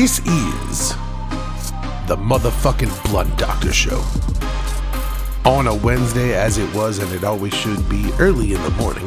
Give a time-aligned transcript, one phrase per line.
[0.00, 0.88] This is
[2.08, 4.02] the motherfucking Blunt Doctor Show.
[5.44, 9.06] On a Wednesday, as it was and it always should be, early in the morning.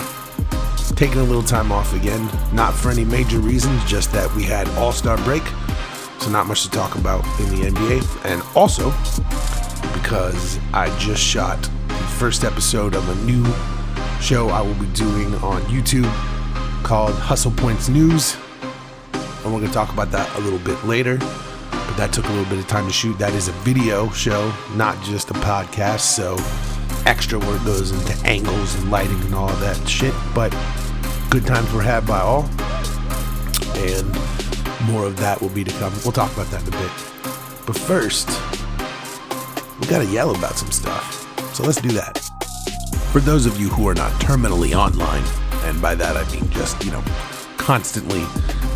[0.95, 4.69] Taking a little time off again, not for any major reasons, just that we had
[4.77, 5.41] All Star break,
[6.19, 8.91] so not much to talk about in the NBA, and also
[9.97, 13.43] because I just shot the first episode of a new
[14.21, 16.13] show I will be doing on YouTube
[16.83, 18.37] called Hustle Points News
[19.43, 21.17] and we're going to talk about that a little bit later.
[21.17, 23.17] But that took a little bit of time to shoot.
[23.19, 26.01] That is a video show, not just a podcast.
[26.01, 26.37] So
[27.05, 30.13] extra work goes into angles and lighting and all that shit.
[30.33, 30.51] But
[31.29, 32.49] good times were had by all.
[33.75, 34.07] And
[34.87, 35.93] more of that will be to come.
[36.03, 36.91] We'll talk about that in a bit.
[37.65, 38.27] But first,
[39.79, 41.19] we got to yell about some stuff.
[41.55, 42.17] So let's do that.
[43.11, 45.23] For those of you who are not terminally online,
[45.65, 47.03] and by that I mean just, you know,
[47.57, 48.25] constantly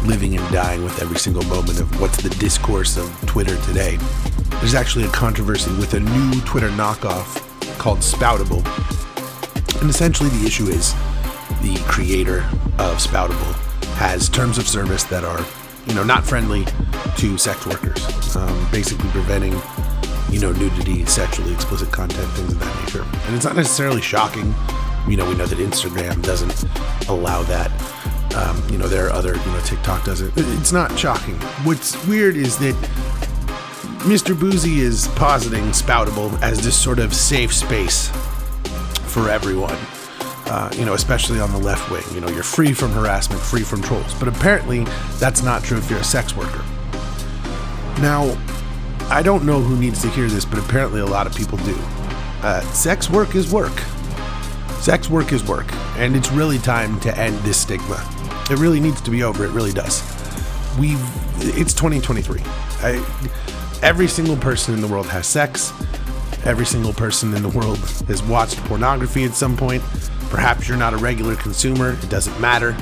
[0.05, 3.97] living and dying with every single moment of what's the discourse of Twitter today.
[4.59, 7.43] There's actually a controversy with a new Twitter knockoff
[7.77, 8.65] called Spoutible.
[9.81, 10.93] And essentially, the issue is
[11.61, 12.39] the creator
[12.79, 13.53] of Spoutible
[13.95, 15.43] has terms of service that are,
[15.87, 16.65] you know, not friendly
[17.17, 19.53] to sex workers, um, basically preventing,
[20.29, 23.05] you know, nudity, sexually explicit content, things of that nature.
[23.25, 24.53] And it's not necessarily shocking.
[25.07, 26.65] You know, we know that Instagram doesn't
[27.09, 27.71] allow that.
[28.37, 30.31] Um, you know, there are other, you know, TikTok doesn't.
[30.35, 31.33] It's not shocking.
[31.63, 32.75] What's weird is that
[34.05, 34.39] Mr.
[34.39, 38.09] Bouzy is positing Spoutible as this sort of safe space
[39.07, 39.77] for everyone.
[40.45, 42.03] Uh, you know, especially on the left wing.
[42.13, 44.13] You know, you're free from harassment, free from trolls.
[44.13, 44.85] But apparently,
[45.17, 46.63] that's not true if you're a sex worker.
[47.99, 48.37] Now,
[49.09, 51.75] I don't know who needs to hear this, but apparently a lot of people do.
[52.43, 53.77] Uh, sex work is work.
[54.79, 55.65] Sex work is work,
[55.97, 57.97] and it's really time to end this stigma.
[58.49, 59.43] It really needs to be over.
[59.45, 60.01] It really does.
[60.79, 61.01] We've
[61.39, 62.41] it's 2023.
[62.81, 65.73] I, every single person in the world has sex.
[66.45, 69.83] Every single person in the world has watched pornography at some point.
[70.29, 71.91] Perhaps you're not a regular consumer.
[71.91, 72.75] It doesn't matter.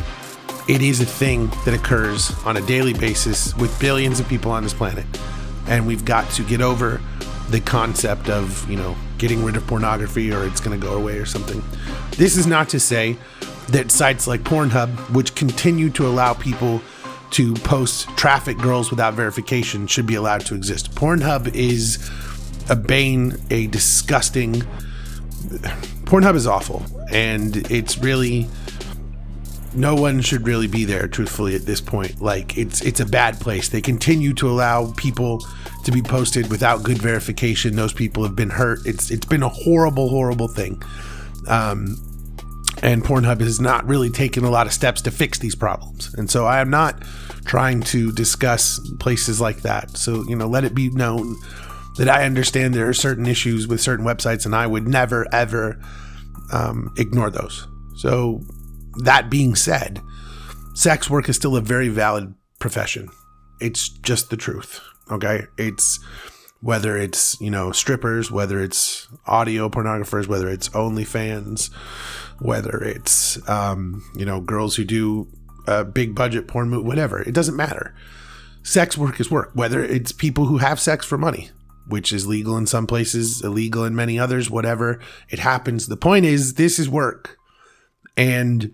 [0.67, 4.63] It is a thing that occurs on a daily basis with billions of people on
[4.63, 5.05] this planet.
[5.67, 7.01] And we've got to get over
[7.49, 11.17] the concept of, you know, getting rid of pornography or it's going to go away
[11.17, 11.63] or something.
[12.11, 13.17] This is not to say
[13.69, 16.81] that sites like Pornhub, which continue to allow people
[17.31, 20.93] to post traffic girls without verification, should be allowed to exist.
[20.95, 22.09] Pornhub is
[22.69, 24.61] a bane, a disgusting.
[26.05, 28.47] Pornhub is awful, and it's really
[29.75, 33.39] no one should really be there truthfully at this point like it's it's a bad
[33.39, 35.45] place they continue to allow people
[35.83, 39.49] to be posted without good verification those people have been hurt it's it's been a
[39.49, 40.81] horrible horrible thing
[41.47, 41.97] um
[42.85, 46.13] and Pornhub has not really taken a lot of steps to fix these problems.
[46.13, 47.01] And so I am not
[47.43, 49.97] trying to discuss places like that.
[49.97, 51.35] So, you know, let it be known
[51.97, 55.81] that I understand there are certain issues with certain websites and I would never, ever
[56.53, 57.67] um, ignore those.
[57.97, 58.41] So,
[59.03, 59.99] that being said,
[60.75, 63.09] sex work is still a very valid profession.
[63.59, 64.79] It's just the truth.
[65.09, 65.45] Okay.
[65.57, 65.99] It's
[66.61, 71.71] whether it's, you know, strippers, whether it's audio pornographers, whether it's OnlyFans,
[72.39, 75.27] whether it's um, you know girls who do
[75.93, 77.21] big budget porn movie, whatever.
[77.21, 77.95] It doesn't matter.
[78.63, 79.51] Sex work is work.
[79.53, 81.49] Whether it's people who have sex for money,
[81.87, 84.99] which is legal in some places, illegal in many others, whatever.
[85.29, 85.87] It happens.
[85.87, 87.37] The point is, this is work,
[88.17, 88.73] and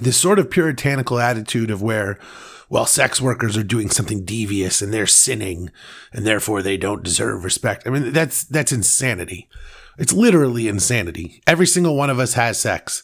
[0.00, 2.18] this sort of puritanical attitude of where
[2.70, 5.70] well, sex workers are doing something devious and they're sinning
[6.12, 7.86] and therefore they don't deserve respect.
[7.86, 9.48] I mean, that's that's insanity.
[9.98, 11.42] It's literally insanity.
[11.46, 13.02] Every single one of us has sex.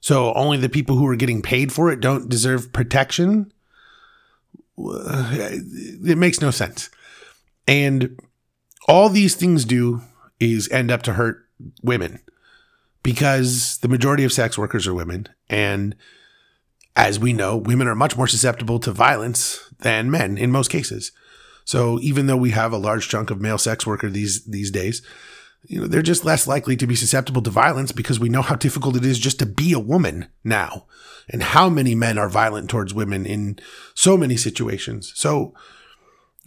[0.00, 3.52] So only the people who are getting paid for it don't deserve protection?
[4.78, 6.88] It makes no sense.
[7.66, 8.20] And
[8.86, 10.02] all these things do
[10.38, 11.44] is end up to hurt
[11.82, 12.20] women
[13.02, 15.28] because the majority of sex workers are women.
[15.50, 15.96] And
[16.94, 21.12] as we know, women are much more susceptible to violence than men in most cases.
[21.64, 25.02] So even though we have a large chunk of male sex worker these these days,
[25.64, 28.54] you know, they're just less likely to be susceptible to violence because we know how
[28.54, 30.86] difficult it is just to be a woman now
[31.28, 33.58] and how many men are violent towards women in
[33.94, 35.12] so many situations.
[35.14, 35.52] So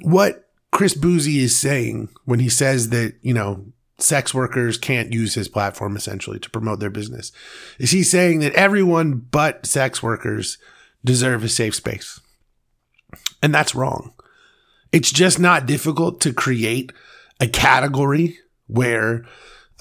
[0.01, 3.65] what Chris Bouzy is saying when he says that, you know,
[3.99, 7.31] sex workers can't use his platform essentially to promote their business
[7.77, 10.57] is he saying that everyone but sex workers
[11.05, 12.19] deserve a safe space.
[13.43, 14.13] And that's wrong.
[14.91, 16.91] It's just not difficult to create
[17.39, 18.39] a category
[18.71, 19.25] where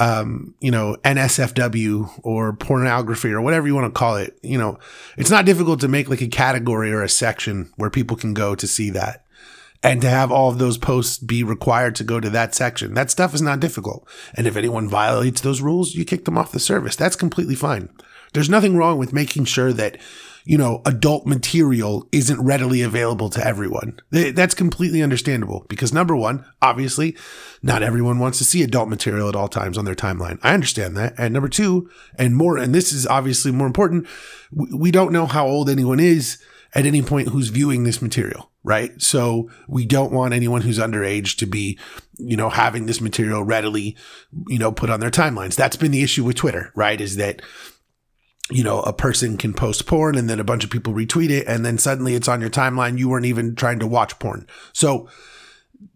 [0.00, 4.38] um, you know, NSFW or pornography or whatever you want to call it.
[4.42, 4.78] You know,
[5.18, 8.54] it's not difficult to make like a category or a section where people can go
[8.54, 9.26] to see that
[9.82, 12.94] and to have all of those posts be required to go to that section.
[12.94, 14.08] That stuff is not difficult.
[14.34, 16.96] And if anyone violates those rules, you kick them off the service.
[16.96, 17.90] That's completely fine.
[18.32, 19.98] There's nothing wrong with making sure that,
[20.44, 24.00] you know, adult material isn't readily available to everyone.
[24.10, 27.16] That's completely understandable because number one, obviously,
[27.62, 30.38] not everyone wants to see adult material at all times on their timeline.
[30.42, 31.14] I understand that.
[31.18, 34.06] And number two, and more, and this is obviously more important,
[34.52, 36.42] we don't know how old anyone is
[36.74, 39.00] at any point who's viewing this material, right?
[39.02, 41.78] So we don't want anyone who's underage to be,
[42.16, 43.96] you know, having this material readily,
[44.46, 45.56] you know, put on their timelines.
[45.56, 47.00] That's been the issue with Twitter, right?
[47.00, 47.42] Is that,
[48.48, 51.46] you know, a person can post porn and then a bunch of people retweet it
[51.46, 52.98] and then suddenly it's on your timeline.
[52.98, 54.46] You weren't even trying to watch porn.
[54.72, 55.08] So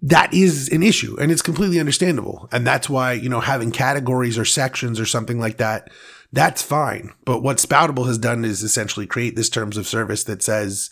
[0.02, 2.48] that is an issue and it's completely understandable.
[2.52, 5.90] And that's why, you know, having categories or sections or something like that
[6.34, 7.12] that's fine.
[7.24, 10.90] But what Spoutible has done is essentially create this terms of service that says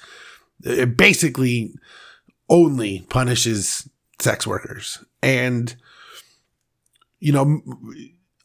[0.62, 1.74] it basically
[2.48, 3.88] only punishes
[4.20, 5.04] sex workers.
[5.20, 5.74] And,
[7.18, 7.60] you know,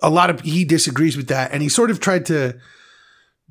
[0.02, 1.52] a lot of, he disagrees with that.
[1.52, 2.58] And he sort of tried to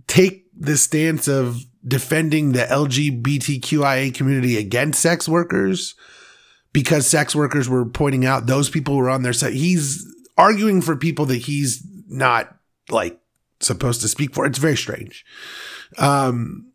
[0.07, 5.95] take the stance of defending the LGBTQIA community against sex workers
[6.73, 9.55] because sex workers were pointing out those people were on their side.
[9.55, 10.07] He's
[10.37, 12.55] arguing for people that he's not
[12.91, 13.19] like
[13.61, 14.47] supposed to speak for.
[14.47, 15.25] It's very strange.
[15.99, 16.73] Um,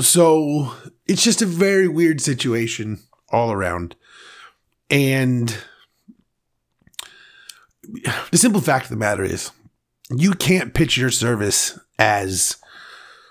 [0.00, 0.72] so
[1.06, 3.94] it's just a very weird situation all around.
[4.90, 5.56] And
[8.30, 9.50] the simple fact of the matter is,
[10.10, 12.56] you can't pitch your service as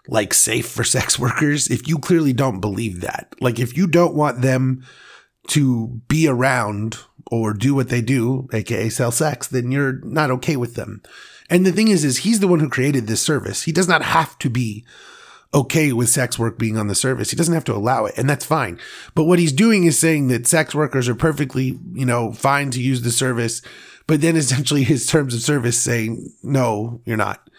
[0.07, 3.33] like safe for sex workers if you clearly don't believe that.
[3.39, 4.85] Like, if you don't want them
[5.49, 6.97] to be around
[7.31, 11.01] or do what they do, aka sell sex, then you're not okay with them.
[11.49, 13.63] And the thing is, is he's the one who created this service.
[13.63, 14.85] He does not have to be
[15.53, 17.29] okay with sex work being on the service.
[17.29, 18.79] He doesn't have to allow it, and that's fine.
[19.15, 22.81] But what he's doing is saying that sex workers are perfectly, you know, fine to
[22.81, 23.61] use the service.
[24.07, 27.49] But then essentially his terms of service saying, no, you're not.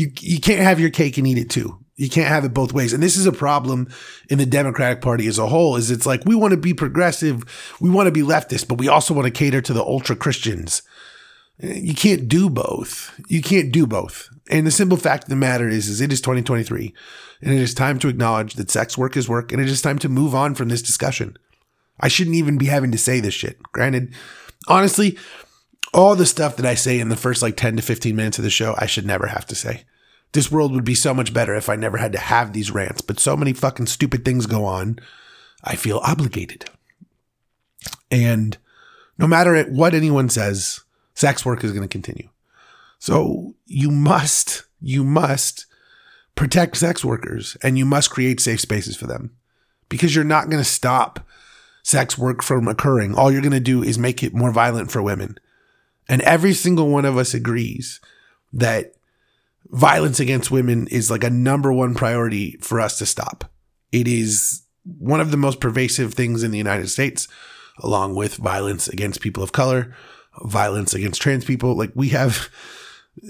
[0.00, 1.78] You, you can't have your cake and eat it too.
[1.96, 2.94] You can't have it both ways.
[2.94, 3.86] And this is a problem
[4.30, 7.74] in the Democratic Party as a whole is it's like we want to be progressive,
[7.82, 10.80] we want to be leftist, but we also want to cater to the ultra Christians.
[11.58, 13.20] You can't do both.
[13.28, 14.30] You can't do both.
[14.48, 16.94] And the simple fact of the matter is, is it is 2023
[17.42, 19.98] and it is time to acknowledge that sex work is work and it is time
[19.98, 21.36] to move on from this discussion.
[22.00, 23.62] I shouldn't even be having to say this shit.
[23.64, 24.14] Granted,
[24.66, 25.18] honestly,
[25.92, 28.44] all the stuff that I say in the first like 10 to 15 minutes of
[28.44, 29.84] the show, I should never have to say.
[30.32, 33.00] This world would be so much better if I never had to have these rants,
[33.00, 34.98] but so many fucking stupid things go on.
[35.64, 36.66] I feel obligated.
[38.10, 38.56] And
[39.18, 40.80] no matter what anyone says,
[41.14, 42.28] sex work is going to continue.
[42.98, 45.66] So you must, you must
[46.34, 49.36] protect sex workers and you must create safe spaces for them
[49.88, 51.26] because you're not going to stop
[51.82, 53.14] sex work from occurring.
[53.14, 55.38] All you're going to do is make it more violent for women.
[56.08, 58.00] And every single one of us agrees
[58.52, 58.94] that
[59.68, 63.44] violence against women is like a number one priority for us to stop.
[63.92, 67.28] It is one of the most pervasive things in the United States,
[67.78, 69.94] along with violence against people of color,
[70.42, 71.74] violence against trans people.
[71.74, 72.48] Like we have,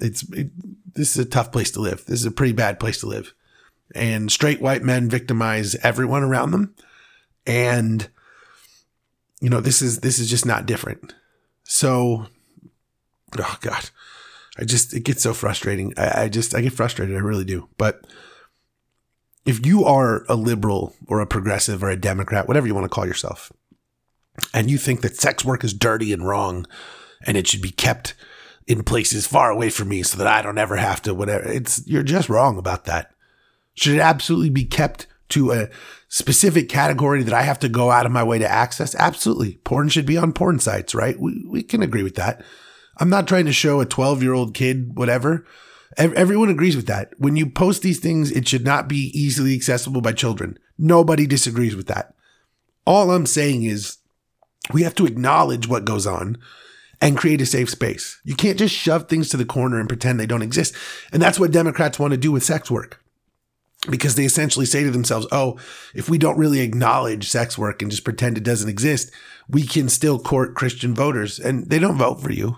[0.00, 0.50] it's it,
[0.94, 2.04] this is a tough place to live.
[2.06, 3.34] This is a pretty bad place to live,
[3.94, 6.74] and straight white men victimize everyone around them,
[7.46, 8.08] and
[9.40, 11.14] you know this is this is just not different.
[11.64, 12.26] So,
[13.38, 13.90] oh god,
[14.58, 15.92] I just it gets so frustrating.
[15.96, 17.16] I, I just I get frustrated.
[17.16, 18.06] I really do, but
[19.44, 22.94] if you are a liberal or a progressive or a Democrat, whatever you want to
[22.94, 23.52] call yourself,
[24.52, 26.66] and you think that sex work is dirty and wrong
[27.26, 28.14] and it should be kept
[28.66, 31.86] in places far away from me so that I don't ever have to whatever it's
[31.86, 33.12] you're just wrong about that.
[33.74, 35.68] Should it absolutely be kept to a
[36.08, 38.94] specific category that I have to go out of my way to access?
[38.94, 39.56] Absolutely.
[39.64, 41.18] Porn should be on porn sites, right?
[41.18, 42.42] We we can agree with that.
[42.98, 45.46] I'm not trying to show a 12-year-old kid whatever.
[45.96, 47.12] Everyone agrees with that.
[47.18, 50.58] When you post these things, it should not be easily accessible by children.
[50.76, 52.14] Nobody disagrees with that.
[52.86, 53.98] All I'm saying is
[54.72, 56.38] we have to acknowledge what goes on
[57.00, 58.20] and create a safe space.
[58.24, 60.74] You can't just shove things to the corner and pretend they don't exist.
[61.12, 63.00] And that's what Democrats want to do with sex work.
[63.90, 65.58] Because they essentially say to themselves, oh,
[65.94, 69.10] if we don't really acknowledge sex work and just pretend it doesn't exist,
[69.48, 71.38] we can still court Christian voters.
[71.38, 72.56] And they don't vote for you.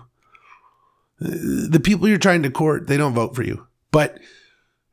[1.19, 3.67] The people you're trying to court, they don't vote for you.
[3.91, 4.19] But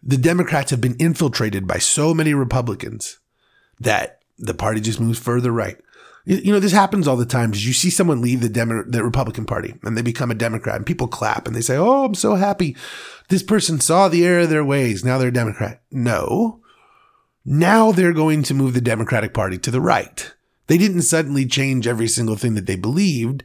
[0.03, 3.19] the Democrats have been infiltrated by so many Republicans
[3.81, 5.79] that the party just moves further right.
[6.27, 7.53] You know, this happens all the time.
[7.53, 10.87] You see someone leave the Demo- the Republican Party and they become a Democrat and
[10.87, 12.77] people clap and they say, "Oh, I'm so happy.
[13.29, 15.05] This person saw the error of their ways.
[15.05, 16.61] Now they're a Democrat." No.
[17.45, 20.33] Now they're going to move the Democratic Party to the right.
[20.67, 23.45] They didn't suddenly change every single thing that they believed.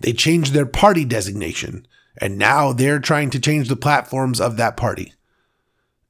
[0.00, 1.86] They changed their party designation.
[2.18, 5.12] And now they're trying to change the platforms of that party.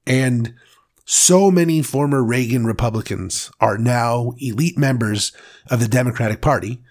[0.07, 0.55] And
[1.05, 5.33] so many former Reagan Republicans are now elite members
[5.71, 6.83] of the Democratic Party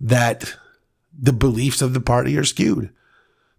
[0.00, 0.56] that
[1.18, 2.90] the beliefs of the party are skewed.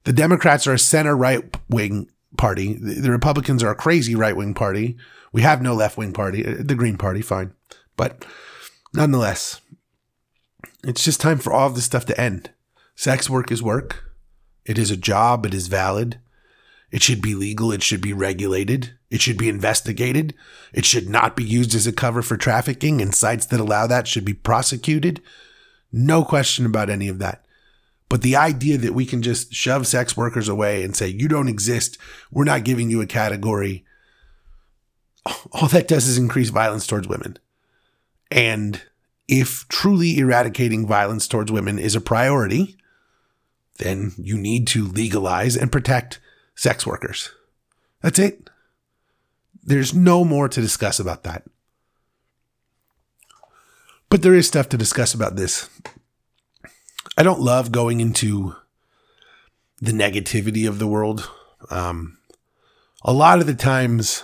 [0.03, 2.73] The Democrats are a center right wing party.
[2.73, 4.97] The Republicans are a crazy right wing party.
[5.31, 7.53] We have no left wing party, uh, the Green Party, fine.
[7.95, 8.25] But
[8.93, 9.61] nonetheless,
[10.83, 12.51] it's just time for all of this stuff to end.
[12.95, 14.12] Sex work is work.
[14.65, 15.45] It is a job.
[15.45, 16.19] It is valid.
[16.91, 17.71] It should be legal.
[17.71, 18.93] It should be regulated.
[19.09, 20.33] It should be investigated.
[20.73, 24.07] It should not be used as a cover for trafficking, and sites that allow that
[24.07, 25.21] should be prosecuted.
[25.91, 27.45] No question about any of that.
[28.09, 31.47] But the idea that we can just shove sex workers away and say, you don't
[31.47, 31.97] exist,
[32.31, 33.85] we're not giving you a category,
[35.51, 37.37] all that does is increase violence towards women.
[38.29, 38.81] And
[39.27, 42.77] if truly eradicating violence towards women is a priority,
[43.77, 46.19] then you need to legalize and protect
[46.55, 47.29] sex workers.
[48.01, 48.49] That's it.
[49.63, 51.43] There's no more to discuss about that.
[54.09, 55.69] But there is stuff to discuss about this.
[57.17, 58.55] I don't love going into
[59.81, 61.29] the negativity of the world.
[61.69, 62.17] Um,
[63.03, 64.23] a lot of the times,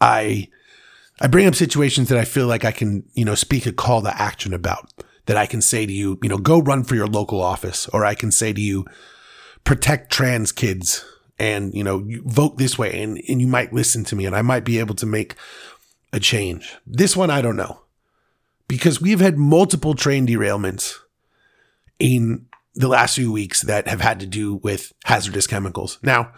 [0.00, 0.48] I
[1.20, 4.02] I bring up situations that I feel like I can, you know, speak a call
[4.02, 4.90] to action about
[5.26, 8.04] that I can say to you, you know, go run for your local office, or
[8.04, 8.84] I can say to you,
[9.64, 11.04] protect trans kids
[11.38, 14.36] and, you know, you vote this way and, and you might listen to me and
[14.36, 15.34] I might be able to make
[16.12, 16.76] a change.
[16.86, 17.80] This one, I don't know
[18.68, 20.94] because we've had multiple train derailments
[21.98, 25.98] in the last few weeks that have had to do with hazardous chemicals.
[26.02, 26.32] Now,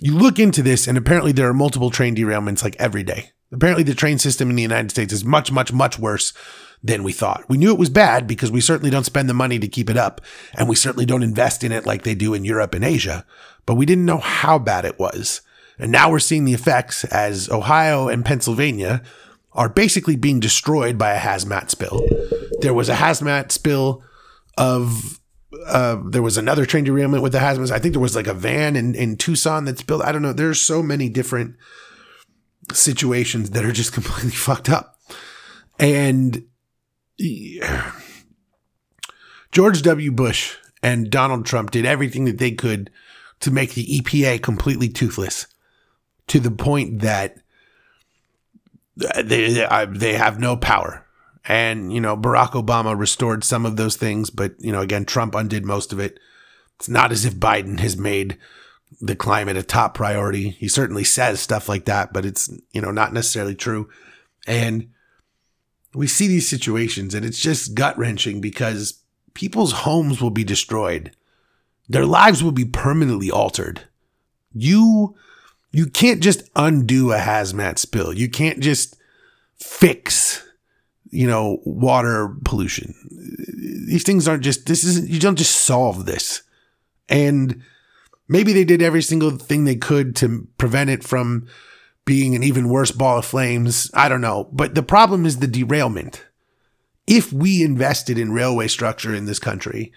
[0.00, 3.30] you look into this and apparently there are multiple train derailments like every day.
[3.50, 6.32] Apparently the train system in the United States is much, much, much worse
[6.82, 7.44] than we thought.
[7.48, 9.96] We knew it was bad because we certainly don't spend the money to keep it
[9.96, 10.20] up,
[10.54, 13.24] and we certainly don't invest in it like they do in Europe and Asia,
[13.66, 15.42] but we didn't know how bad it was.
[15.78, 19.02] And now we're seeing the effects as Ohio and Pennsylvania
[19.52, 22.06] are basically being destroyed by a hazmat spill.
[22.60, 24.02] There was a hazmat spill
[24.56, 25.20] of
[25.66, 27.70] uh, there was another train derailment with the hazmat.
[27.70, 30.02] I think there was like a van in, in Tucson that's built.
[30.02, 30.32] I don't know.
[30.32, 31.56] There's so many different
[32.72, 34.96] situations that are just completely fucked up.
[35.78, 36.44] And
[39.50, 40.12] George W.
[40.12, 42.90] Bush and Donald Trump did everything that they could
[43.40, 45.46] to make the EPA completely toothless
[46.26, 47.38] to the point that
[48.96, 51.04] they they have no power.
[51.44, 55.34] And you know, Barack Obama restored some of those things, but you know, again, Trump
[55.34, 56.18] undid most of it.
[56.76, 58.38] It's not as if Biden has made
[59.00, 60.50] the climate a top priority.
[60.50, 63.88] He certainly says stuff like that, but it's you know not necessarily true.
[64.46, 64.90] And
[65.94, 69.02] we see these situations and it's just gut wrenching because
[69.34, 71.12] people's homes will be destroyed.
[71.88, 73.82] Their lives will be permanently altered.
[74.52, 75.16] You
[75.70, 78.12] you can't just undo a hazmat spill.
[78.12, 78.96] You can't just
[79.56, 80.44] fix
[81.10, 82.94] you know water pollution.
[83.86, 86.42] These things aren't just this isn't you don't just solve this.
[87.08, 87.62] And
[88.28, 91.46] maybe they did every single thing they could to prevent it from
[92.08, 93.90] being an even worse ball of flames.
[93.92, 94.48] I don't know.
[94.50, 96.24] But the problem is the derailment.
[97.06, 99.92] If we invested in railway structure in this country,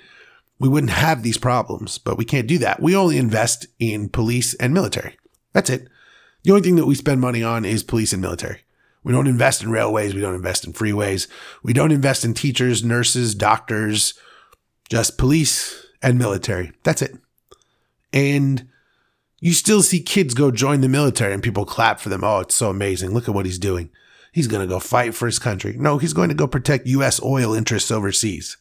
[0.60, 2.82] we wouldn't have these problems, but we can't do that.
[2.82, 5.15] We only invest in police and military.
[5.53, 5.88] That's it.
[6.44, 8.60] The only thing that we spend money on is police and military.
[9.06, 10.13] We don't invest in railways.
[10.13, 11.30] We don't invest in freeways.
[11.63, 14.15] We don't invest in teachers, nurses, doctors,
[14.89, 16.74] just police and military.
[16.84, 17.15] That's it.
[18.12, 18.68] And
[19.41, 22.24] you still see kids go join the military and people clap for them.
[22.24, 23.10] Oh, it's so amazing.
[23.10, 23.89] Look at what he's doing.
[24.31, 25.75] He's going to go fight for his country.
[25.77, 27.21] No, he's going to go protect U.S.
[27.21, 28.55] oil interests overseas.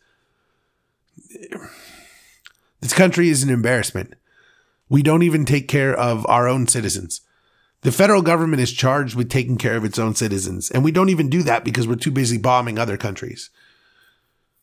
[2.81, 4.15] This country is an embarrassment.
[4.89, 7.21] We don't even take care of our own citizens.
[7.83, 11.09] The federal government is charged with taking care of its own citizens, and we don't
[11.09, 13.51] even do that because we're too busy bombing other countries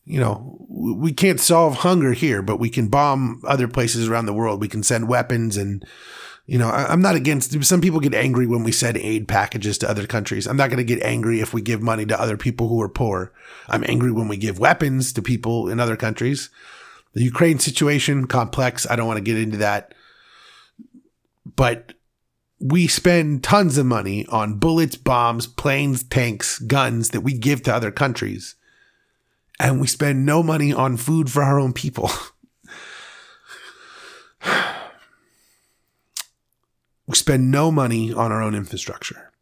[0.08, 4.32] you know, we can't solve hunger here, but we can bomb other places around the
[4.32, 4.60] world.
[4.60, 5.84] We can send weapons and,
[6.46, 9.90] you know, I'm not against, some people get angry when we send aid packages to
[9.90, 10.46] other countries.
[10.46, 12.88] I'm not going to get angry if we give money to other people who are
[12.88, 13.32] poor.
[13.68, 16.48] I'm angry when we give weapons to people in other countries.
[17.12, 18.88] The Ukraine situation, complex.
[18.88, 19.92] I don't want to get into that.
[21.44, 21.92] But
[22.58, 27.74] we spend tons of money on bullets, bombs, planes, tanks, guns that we give to
[27.74, 28.54] other countries
[29.60, 32.10] and we spend no money on food for our own people.
[37.06, 39.32] we spend no money on our own infrastructure.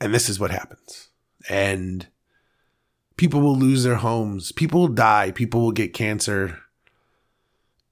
[0.00, 1.08] And this is what happens.
[1.48, 2.06] And
[3.16, 6.58] people will lose their homes, people will die, people will get cancer.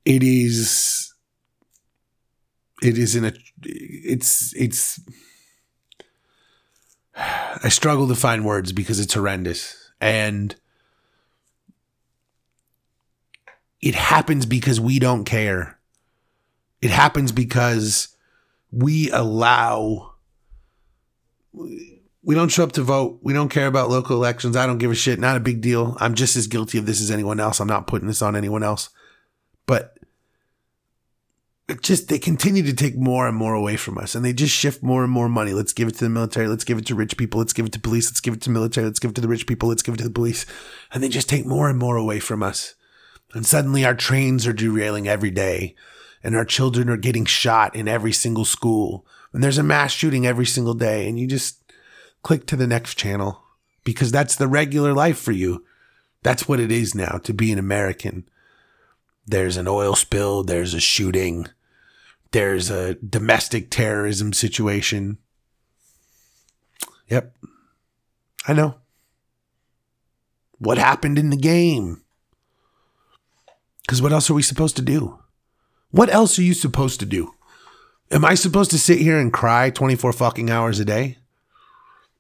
[0.04, 1.12] It is
[2.82, 5.00] it is in a it's it's
[7.16, 9.85] I struggle to find words because it's horrendous.
[10.00, 10.54] And
[13.80, 15.78] it happens because we don't care.
[16.80, 18.16] It happens because
[18.70, 20.14] we allow
[22.26, 23.20] we don't show up to vote.
[23.22, 24.56] We don't care about local elections.
[24.56, 25.20] I don't give a shit.
[25.20, 25.96] Not a big deal.
[26.00, 27.60] I'm just as guilty of this as anyone else.
[27.60, 28.90] I'm not putting this on anyone else.
[29.64, 29.95] But
[31.75, 34.82] just they continue to take more and more away from us and they just shift
[34.82, 35.52] more and more money.
[35.52, 36.46] Let's give it to the military.
[36.46, 37.38] Let's give it to rich people.
[37.38, 38.08] Let's give it to police.
[38.08, 38.87] Let's give it to military.
[38.87, 39.68] Let's give it to the rich people.
[39.68, 40.46] Let's give it to the police.
[40.92, 42.75] And they just take more and more away from us.
[43.35, 45.75] And suddenly our trains are derailing every day
[46.23, 49.04] and our children are getting shot in every single school.
[49.32, 51.08] And there's a mass shooting every single day.
[51.08, 51.64] And you just
[52.23, 53.42] click to the next channel
[53.82, 55.64] because that's the regular life for you.
[56.23, 58.28] That's what it is now to be an American.
[59.26, 60.44] There's an oil spill.
[60.44, 61.49] There's a shooting
[62.36, 65.16] there's a domestic terrorism situation.
[67.08, 67.34] Yep.
[68.46, 68.74] I know.
[70.58, 72.02] What happened in the game?
[73.80, 75.18] Because what else are we supposed to do?
[75.92, 77.32] What else are you supposed to do?
[78.10, 81.16] Am I supposed to sit here and cry 24 fucking hours a day?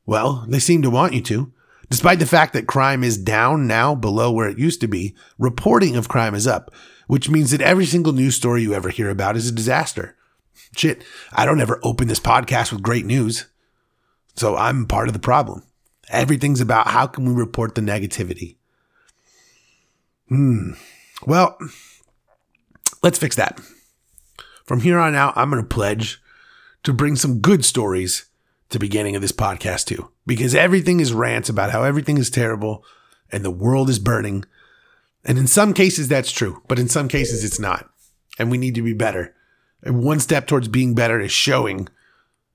[0.06, 1.52] Well, they seem to want you to.
[1.90, 5.94] Despite the fact that crime is down now below where it used to be, reporting
[5.94, 6.74] of crime is up
[7.06, 10.16] which means that every single news story you ever hear about is a disaster.
[10.76, 13.46] Shit, I don't ever open this podcast with great news.
[14.34, 15.62] So I'm part of the problem.
[16.08, 18.56] Everything's about how can we report the negativity.
[20.28, 20.72] Hmm.
[21.26, 21.56] Well,
[23.02, 23.60] let's fix that.
[24.64, 26.20] From here on out, I'm going to pledge
[26.82, 28.26] to bring some good stories
[28.70, 32.84] to beginning of this podcast too, because everything is rants about how everything is terrible
[33.30, 34.44] and the world is burning
[35.26, 37.90] and in some cases, that's true, but in some cases, it's not.
[38.38, 39.34] And we need to be better.
[39.82, 41.88] And one step towards being better is showing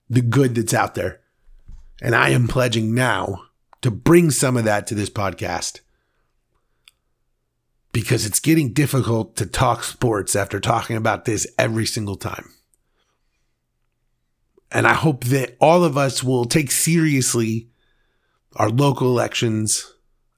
[0.09, 1.19] the good that's out there.
[2.01, 3.43] And I am pledging now
[3.81, 5.81] to bring some of that to this podcast
[7.91, 12.53] because it's getting difficult to talk sports after talking about this every single time.
[14.71, 17.67] And I hope that all of us will take seriously
[18.55, 19.93] our local elections,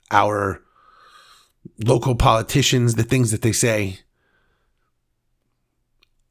[0.10, 0.63] our
[1.78, 4.00] local politicians, the things that they say.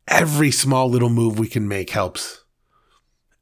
[0.08, 2.44] Every small little move we can make helps.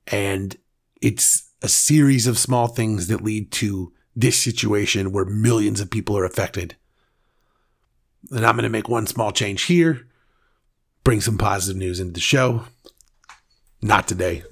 [0.06, 0.56] And
[1.00, 6.16] it's a series of small things that lead to this situation where millions of people
[6.16, 6.76] are affected.
[8.30, 10.06] And I'm going to make one small change here,
[11.04, 12.64] bring some positive news into the show.
[13.82, 14.42] Not today.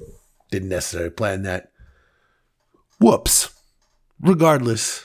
[0.50, 1.70] Didn't necessarily plan that.
[2.98, 3.54] Whoops.
[4.20, 5.04] Regardless,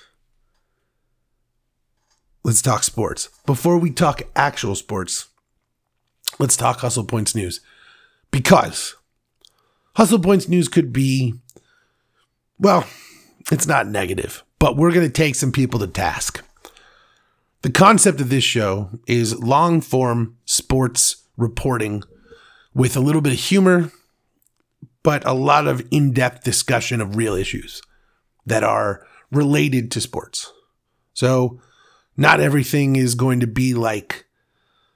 [2.44, 3.30] let's talk sports.
[3.46, 5.28] Before we talk actual sports,
[6.40, 7.62] let's talk Hustle Points news.
[8.32, 8.96] Because
[9.96, 11.36] Hustle Points news could be,
[12.60, 12.86] well,
[13.52, 16.44] it's not negative, but we're going to take some people to task.
[17.62, 22.04] The concept of this show is long form sports reporting
[22.74, 23.92] with a little bit of humor,
[25.02, 27.82] but a lot of in depth discussion of real issues
[28.46, 30.52] that are related to sports.
[31.14, 31.62] So,
[32.18, 34.26] not everything is going to be like,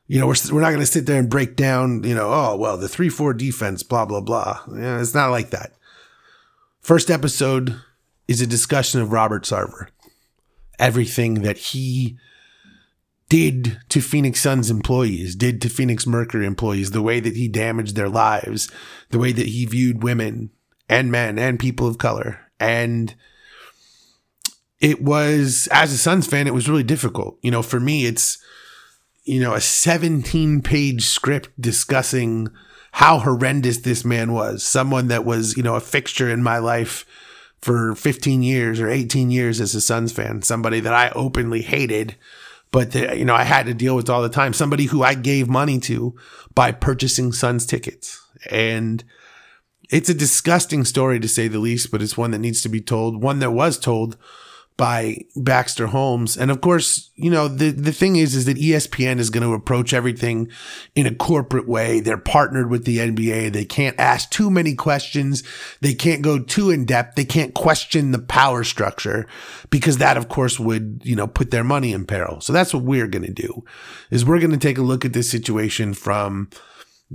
[0.07, 2.55] you know, we're, we're not going to sit there and break down, you know, oh,
[2.55, 4.61] well, the 3 4 defense, blah, blah, blah.
[4.73, 5.73] Yeah, it's not like that.
[6.81, 7.79] First episode
[8.27, 9.87] is a discussion of Robert Sarver,
[10.79, 12.17] everything that he
[13.29, 17.95] did to Phoenix Suns employees, did to Phoenix Mercury employees, the way that he damaged
[17.95, 18.71] their lives,
[19.09, 20.49] the way that he viewed women
[20.87, 22.39] and men and people of color.
[22.59, 23.15] And
[24.79, 27.37] it was as a Suns fan, it was really difficult.
[27.41, 28.37] You know, for me, it's
[29.23, 32.49] you know a 17 page script discussing
[32.93, 34.63] how horrendous this man was.
[34.63, 37.05] Someone that was you know a fixture in my life
[37.59, 40.43] for 15 years or 18 years as a Suns fan.
[40.43, 42.15] Somebody that I openly hated,
[42.71, 44.53] but that, you know I had to deal with all the time.
[44.53, 46.15] Somebody who I gave money to
[46.53, 49.03] by purchasing Suns tickets and.
[49.89, 52.81] It's a disgusting story to say the least, but it's one that needs to be
[52.81, 53.23] told.
[53.23, 54.17] One that was told
[54.77, 56.37] by Baxter Holmes.
[56.37, 59.55] And of course, you know, the, the thing is, is that ESPN is going to
[59.55, 60.49] approach everything
[60.95, 61.99] in a corporate way.
[61.99, 63.53] They're partnered with the NBA.
[63.53, 65.43] They can't ask too many questions.
[65.81, 67.15] They can't go too in depth.
[67.15, 69.27] They can't question the power structure
[69.71, 72.39] because that, of course, would, you know, put their money in peril.
[72.39, 73.63] So that's what we're going to do
[74.11, 76.51] is we're going to take a look at this situation from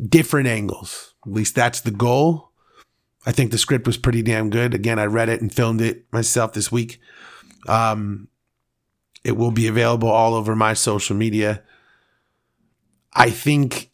[0.09, 1.15] different angles.
[1.25, 2.51] At least that's the goal.
[3.25, 4.75] I think the script was pretty damn good.
[4.75, 7.01] Again, I read it and filmed it myself this week.
[7.67, 8.29] Um,
[9.25, 11.63] it will be available all over my social media.
[13.13, 13.91] I think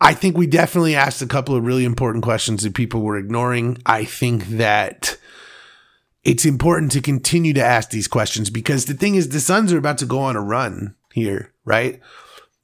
[0.00, 3.78] I think we definitely asked a couple of really important questions that people were ignoring.
[3.86, 5.16] I think that
[6.24, 9.78] it's important to continue to ask these questions because the thing is the Suns are
[9.78, 12.00] about to go on a run here, right?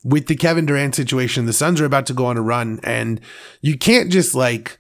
[0.05, 3.21] With the Kevin Durant situation, the Suns are about to go on a run and
[3.61, 4.78] you can't just like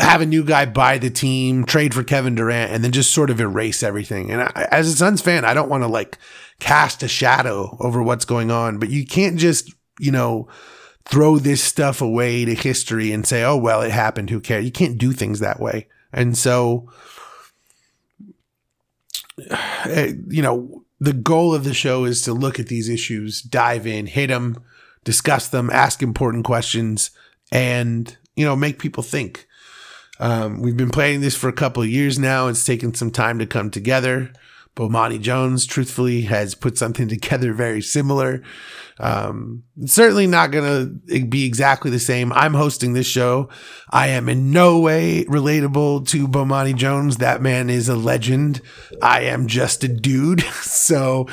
[0.00, 3.30] have a new guy buy the team, trade for Kevin Durant, and then just sort
[3.30, 4.30] of erase everything.
[4.30, 6.18] And I, as a Suns fan, I don't want to like
[6.58, 10.48] cast a shadow over what's going on, but you can't just, you know,
[11.04, 14.30] throw this stuff away to history and say, oh, well, it happened.
[14.30, 14.64] Who cares?
[14.64, 15.88] You can't do things that way.
[16.12, 16.90] And so,
[19.48, 23.86] eh, you know, the goal of the show is to look at these issues, dive
[23.86, 24.62] in, hit them,
[25.04, 27.10] discuss them, ask important questions,
[27.50, 29.46] and, you know, make people think.
[30.20, 32.48] Um, we've been planning this for a couple of years now.
[32.48, 34.30] It's taken some time to come together.
[34.76, 38.42] Bomani Jones, truthfully, has put something together very similar.
[38.98, 42.34] Um, certainly not going to be exactly the same.
[42.34, 43.48] I'm hosting this show.
[43.88, 47.16] I am in no way relatable to Bomani Jones.
[47.16, 48.60] That man is a legend.
[49.00, 50.42] I am just a dude.
[50.60, 51.28] so,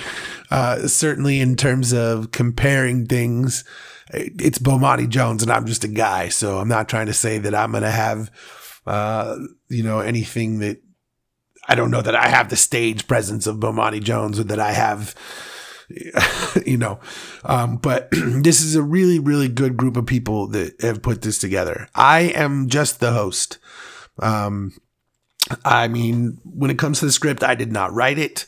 [0.49, 3.65] uh, certainly in terms of comparing things,
[4.13, 6.29] it's Bomani Jones and I'm just a guy.
[6.29, 8.31] So I'm not trying to say that I'm going to have
[8.87, 9.37] uh,
[9.69, 10.81] you know, anything that
[11.67, 14.71] I don't know that I have the stage presence of Bomani Jones or that I
[14.71, 15.13] have,
[16.65, 16.99] you know,
[17.43, 21.37] um, but this is a really, really good group of people that have put this
[21.37, 21.89] together.
[21.93, 23.57] I am just the host.
[24.19, 24.71] Um,
[25.65, 28.45] I mean, when it comes to the script, I did not write it.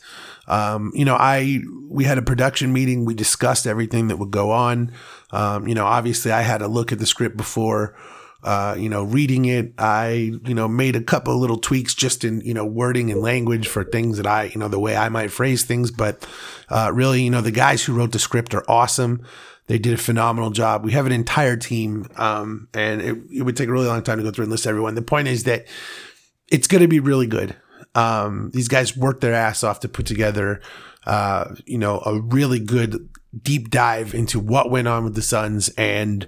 [0.48, 3.04] Um, you know, I we had a production meeting.
[3.04, 4.92] We discussed everything that would go on.
[5.30, 7.94] Um, you know, obviously, I had a look at the script before
[8.42, 12.40] uh, you know, reading it, I, you know, made a couple little tweaks just in,
[12.40, 15.30] you know, wording and language for things that I, you know, the way I might
[15.30, 15.90] phrase things.
[15.90, 16.26] But
[16.70, 19.22] uh, really, you know, the guys who wrote the script are awesome.
[19.66, 20.84] They did a phenomenal job.
[20.84, 24.18] We have an entire team, um, and it, it, would take a really long time
[24.18, 24.96] to go through and list everyone.
[24.96, 25.66] The point is that
[26.50, 27.54] it's going to be really good.
[27.94, 30.60] Um, these guys worked their ass off to put together,
[31.06, 33.08] uh, you know, a really good
[33.42, 36.26] deep dive into what went on with the Suns and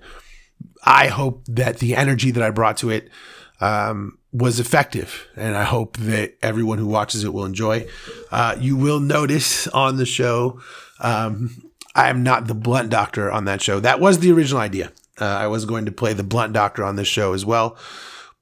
[0.85, 3.11] I hope that the energy that I brought to it
[3.61, 7.87] um, was effective, and I hope that everyone who watches it will enjoy.
[8.31, 10.61] Uh, you will notice on the show,
[11.01, 13.79] um, I am not the blunt doctor on that show.
[13.79, 14.93] That was the original idea.
[15.21, 17.77] Uh, I was going to play the blunt doctor on this show as well,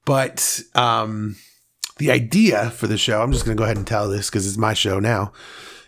[0.06, 1.36] but um,
[1.98, 4.46] the idea for the show, I'm just going to go ahead and tell this because
[4.46, 5.32] it's my show now,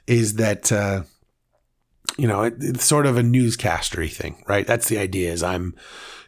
[0.07, 0.71] is that.
[0.71, 1.03] Uh,
[2.19, 4.67] you know, it, it's sort of a newscastery thing, right?
[4.67, 5.33] That's the idea.
[5.33, 5.75] Is I'm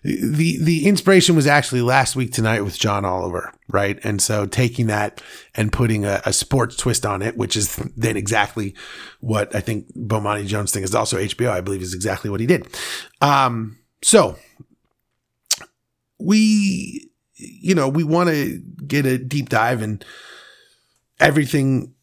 [0.05, 3.99] the the inspiration was actually last week tonight with John Oliver, right?
[4.05, 5.23] And so taking that
[5.55, 8.75] and putting a, a sports twist on it, which is then exactly
[9.21, 12.47] what I think Bomani Jones thing is also HBO, I believe, is exactly what he
[12.47, 12.69] did.
[13.23, 14.37] Um, so
[16.19, 20.05] we, you know, we want to get a deep dive and
[21.19, 21.95] everything.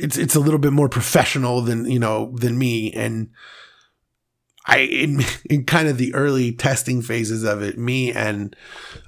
[0.00, 3.30] It's it's a little bit more professional than you know than me and
[4.68, 8.54] I in, in kind of the early testing phases of it, me and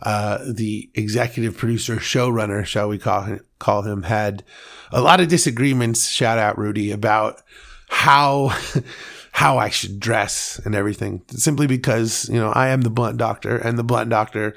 [0.03, 4.43] uh, the executive producer, showrunner, shall we call him, call him, had
[4.91, 6.09] a lot of disagreements.
[6.09, 7.43] Shout out Rudy about
[7.89, 8.57] how
[9.33, 11.23] how I should dress and everything.
[11.29, 14.57] Simply because you know I am the blunt doctor, and the blunt doctor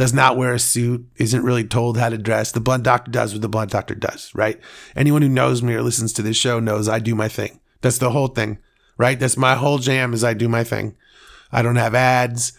[0.00, 2.50] does not wear a suit, isn't really told how to dress.
[2.52, 4.60] The blunt doctor does what the blunt doctor does, right?
[4.96, 7.60] Anyone who knows me or listens to this show knows I do my thing.
[7.82, 8.58] That's the whole thing
[9.00, 9.18] right?
[9.18, 10.94] That's my whole jam is I do my thing.
[11.50, 12.52] I don't have ads.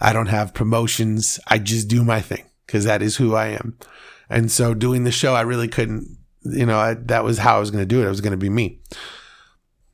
[0.00, 1.40] I don't have promotions.
[1.48, 3.76] I just do my thing because that is who I am.
[4.30, 7.58] And so doing the show, I really couldn't, you know, I, that was how I
[7.58, 8.06] was going to do it.
[8.06, 8.78] It was going to be me.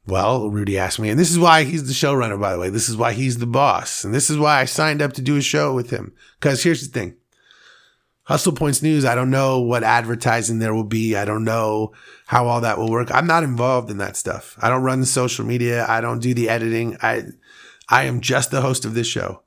[0.06, 2.70] Well, Rudy asked me, and this is why he's the showrunner, by the way.
[2.70, 4.04] This is why he's the boss.
[4.04, 6.14] And this is why I signed up to do a show with him.
[6.38, 7.16] Because here's the thing
[8.22, 11.16] Hustle Points News, I don't know what advertising there will be.
[11.16, 11.92] I don't know
[12.26, 13.12] how all that will work.
[13.12, 14.56] I'm not involved in that stuff.
[14.62, 15.84] I don't run the social media.
[15.88, 16.96] I don't do the editing.
[17.02, 17.24] I
[17.88, 19.42] I am just the host of this show.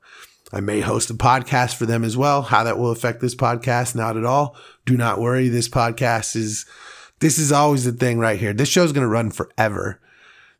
[0.52, 2.42] I may host a podcast for them as well.
[2.42, 4.56] How that will affect this podcast, not at all.
[4.84, 5.48] Do not worry.
[5.48, 6.66] This podcast is
[7.20, 8.52] this is always the thing right here.
[8.52, 10.00] This show's going to run forever.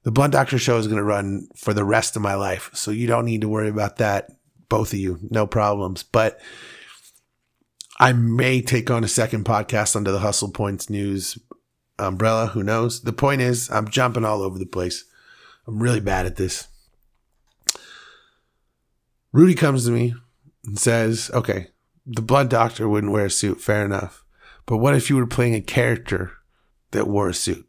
[0.03, 2.71] The Blunt Doctor show is going to run for the rest of my life.
[2.73, 4.31] So you don't need to worry about that.
[4.69, 6.03] Both of you, no problems.
[6.03, 6.41] But
[7.99, 11.39] I may take on a second podcast under the Hustle Points News
[11.99, 12.47] umbrella.
[12.47, 13.03] Who knows?
[13.03, 15.05] The point is, I'm jumping all over the place.
[15.67, 16.69] I'm really bad at this.
[19.33, 20.15] Rudy comes to me
[20.65, 21.69] and says, okay,
[22.07, 23.61] the Blunt Doctor wouldn't wear a suit.
[23.61, 24.25] Fair enough.
[24.67, 26.33] But what if you were playing a character
[26.93, 27.67] that wore a suit?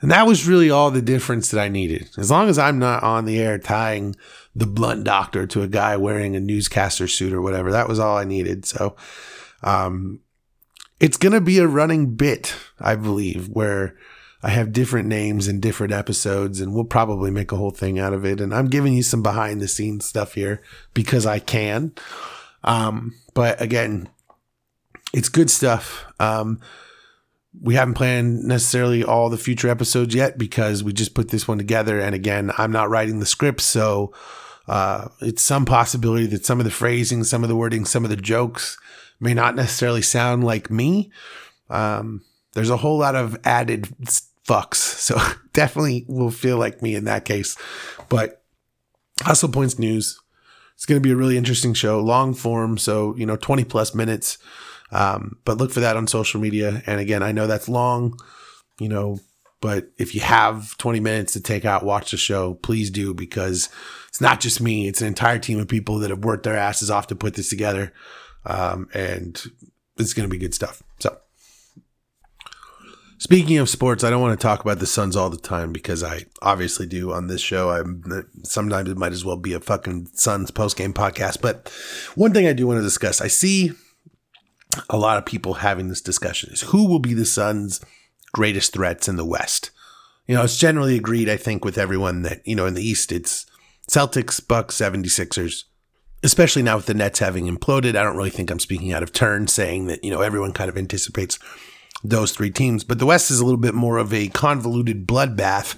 [0.00, 2.08] And that was really all the difference that I needed.
[2.16, 4.16] As long as I'm not on the air tying
[4.54, 8.16] the blunt doctor to a guy wearing a newscaster suit or whatever, that was all
[8.16, 8.64] I needed.
[8.64, 8.96] So,
[9.62, 10.20] um,
[11.00, 13.96] it's going to be a running bit, I believe, where
[14.42, 18.12] I have different names in different episodes, and we'll probably make a whole thing out
[18.12, 18.40] of it.
[18.40, 20.62] And I'm giving you some behind the scenes stuff here
[20.94, 21.92] because I can.
[22.64, 24.08] Um, but again,
[25.12, 26.04] it's good stuff.
[26.20, 26.60] Um,
[27.58, 31.58] we haven't planned necessarily all the future episodes yet because we just put this one
[31.58, 32.00] together.
[32.00, 34.12] And again, I'm not writing the script, so
[34.68, 38.10] uh, it's some possibility that some of the phrasing, some of the wording, some of
[38.10, 38.78] the jokes
[39.18, 41.10] may not necessarily sound like me.
[41.68, 42.22] Um,
[42.54, 43.88] there's a whole lot of added
[44.46, 45.18] fucks, so
[45.52, 47.56] definitely will feel like me in that case.
[48.08, 48.42] But
[49.22, 50.20] Hustle Points News,
[50.74, 53.94] it's going to be a really interesting show, long form, so you know, 20 plus
[53.94, 54.38] minutes.
[54.92, 56.82] Um, but look for that on social media.
[56.86, 58.18] And again, I know that's long,
[58.78, 59.20] you know,
[59.60, 63.68] but if you have 20 minutes to take out, watch the show, please do because
[64.08, 64.88] it's not just me.
[64.88, 67.50] It's an entire team of people that have worked their asses off to put this
[67.50, 67.92] together.
[68.46, 69.40] Um, and
[69.98, 70.82] it's going to be good stuff.
[70.98, 71.18] So
[73.18, 76.02] speaking of sports, I don't want to talk about the Suns all the time because
[76.02, 77.70] I obviously do on this show.
[77.70, 78.02] I'm
[78.42, 81.42] sometimes it might as well be a fucking Suns post game podcast.
[81.42, 81.68] But
[82.14, 83.72] one thing I do want to discuss, I see
[84.88, 87.80] a lot of people having this discussion is who will be the Suns'
[88.32, 89.70] greatest threats in the West.
[90.26, 93.10] You know, it's generally agreed, I think, with everyone that, you know, in the East,
[93.10, 93.46] it's
[93.90, 95.64] Celtics, Bucks, 76ers,
[96.22, 97.96] especially now with the Nets having imploded.
[97.96, 100.68] I don't really think I'm speaking out of turn saying that, you know, everyone kind
[100.68, 101.38] of anticipates
[102.04, 102.84] those three teams.
[102.84, 105.76] But the West is a little bit more of a convoluted bloodbath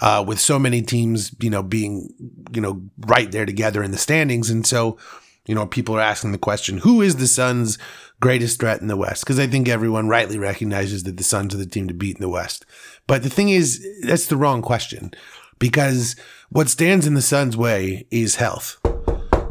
[0.00, 2.08] uh, with so many teams, you know, being,
[2.52, 4.50] you know, right there together in the standings.
[4.50, 4.98] And so,
[5.46, 7.78] you know, people are asking the question, who is the Suns'
[8.20, 9.24] greatest threat in the West?
[9.24, 12.22] Because I think everyone rightly recognizes that the Suns are the team to beat in
[12.22, 12.64] the West.
[13.06, 15.12] But the thing is, that's the wrong question
[15.58, 16.16] because
[16.48, 18.78] what stands in the Suns' way is health.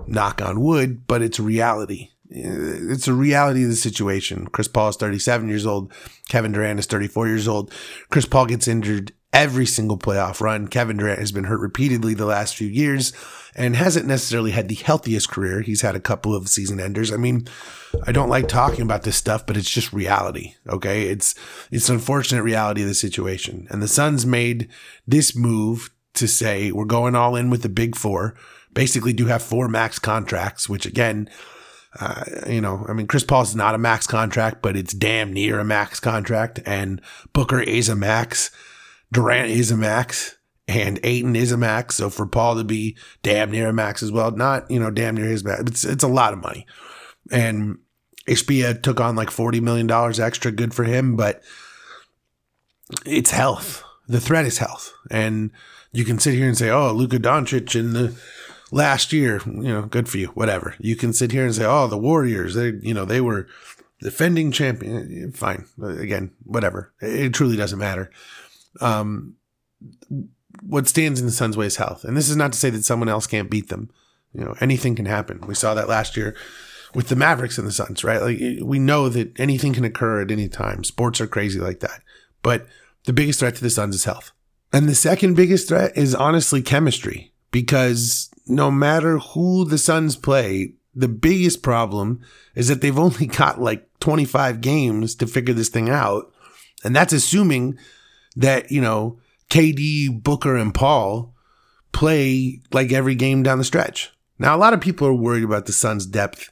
[0.08, 2.10] Knock on wood, but it's reality.
[2.32, 4.48] Uh, it's a reality of the situation.
[4.48, 5.94] Chris Paul is 37 years old.
[6.28, 7.72] Kevin Durant is 34 years old.
[8.10, 10.68] Chris Paul gets injured every single playoff run.
[10.68, 13.12] Kevin Durant has been hurt repeatedly the last few years
[13.56, 15.62] and hasn't necessarily had the healthiest career.
[15.62, 17.12] He's had a couple of season enders.
[17.12, 17.48] I mean,
[18.06, 20.56] I don't like talking about this stuff, but it's just reality.
[20.70, 21.04] Okay.
[21.10, 21.36] It's,
[21.72, 23.68] it's unfortunate reality of the situation.
[23.70, 24.70] And the Suns made
[25.08, 28.36] this move to say, we're going all in with the big four,
[28.74, 31.30] basically do have four max contracts, which again,
[32.00, 35.60] uh, you know, I mean, Chris Paul's not a max contract, but it's damn near
[35.60, 36.60] a max contract.
[36.66, 37.02] And
[37.34, 38.50] Booker is a max.
[39.14, 41.96] Durant is a max and Ayton is a max.
[41.96, 45.16] So for Paul to be damn near a max as well, not, you know, damn
[45.16, 46.66] near his max, it's, it's a lot of money.
[47.32, 47.78] And
[48.28, 50.52] Ishbia took on like $40 million extra.
[50.52, 51.44] Good for him, but
[53.06, 53.84] it's health.
[54.08, 54.92] The threat is health.
[55.12, 55.52] And
[55.92, 58.20] you can sit here and say, oh, Luka Doncic in the
[58.72, 60.76] last year, you know, good for you, whatever.
[60.80, 63.48] You can sit here and say, oh, the Warriors, they, you know, they were
[64.02, 65.28] defending champion.
[65.34, 65.66] Eh, fine.
[65.82, 66.94] Again, whatever.
[67.02, 68.12] It truly doesn't matter.
[68.82, 69.36] Um,
[70.62, 72.04] what stands in the Suns' way is health.
[72.04, 73.90] And this is not to say that someone else can't beat them.
[74.34, 75.42] You know, anything can happen.
[75.48, 76.36] We saw that last year
[76.94, 78.22] with the Mavericks and the Suns, right?
[78.22, 80.84] Like we know that anything can occur at any time.
[80.84, 82.02] Sports are crazy like that.
[82.42, 82.68] But
[83.06, 84.32] the biggest threat to the Suns is health.
[84.72, 90.74] And the second biggest threat is honestly chemistry because no matter who the Suns play,
[90.96, 92.22] the biggest problem
[92.56, 96.32] is that they've only got like 25 games to figure this thing out.
[96.84, 97.78] And that's assuming
[98.36, 99.20] that, you know,
[99.50, 101.34] KD, Booker, and Paul
[101.92, 104.12] play like every game down the stretch.
[104.40, 106.50] Now, a lot of people are worried about the Suns' depth.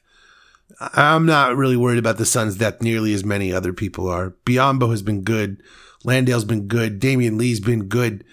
[0.80, 4.32] I'm not really worried about the Suns' depth nearly as many other people are.
[4.46, 5.62] Biyombo has been good.
[6.04, 7.00] Landale's been good.
[7.00, 8.24] Damion Lee's been good.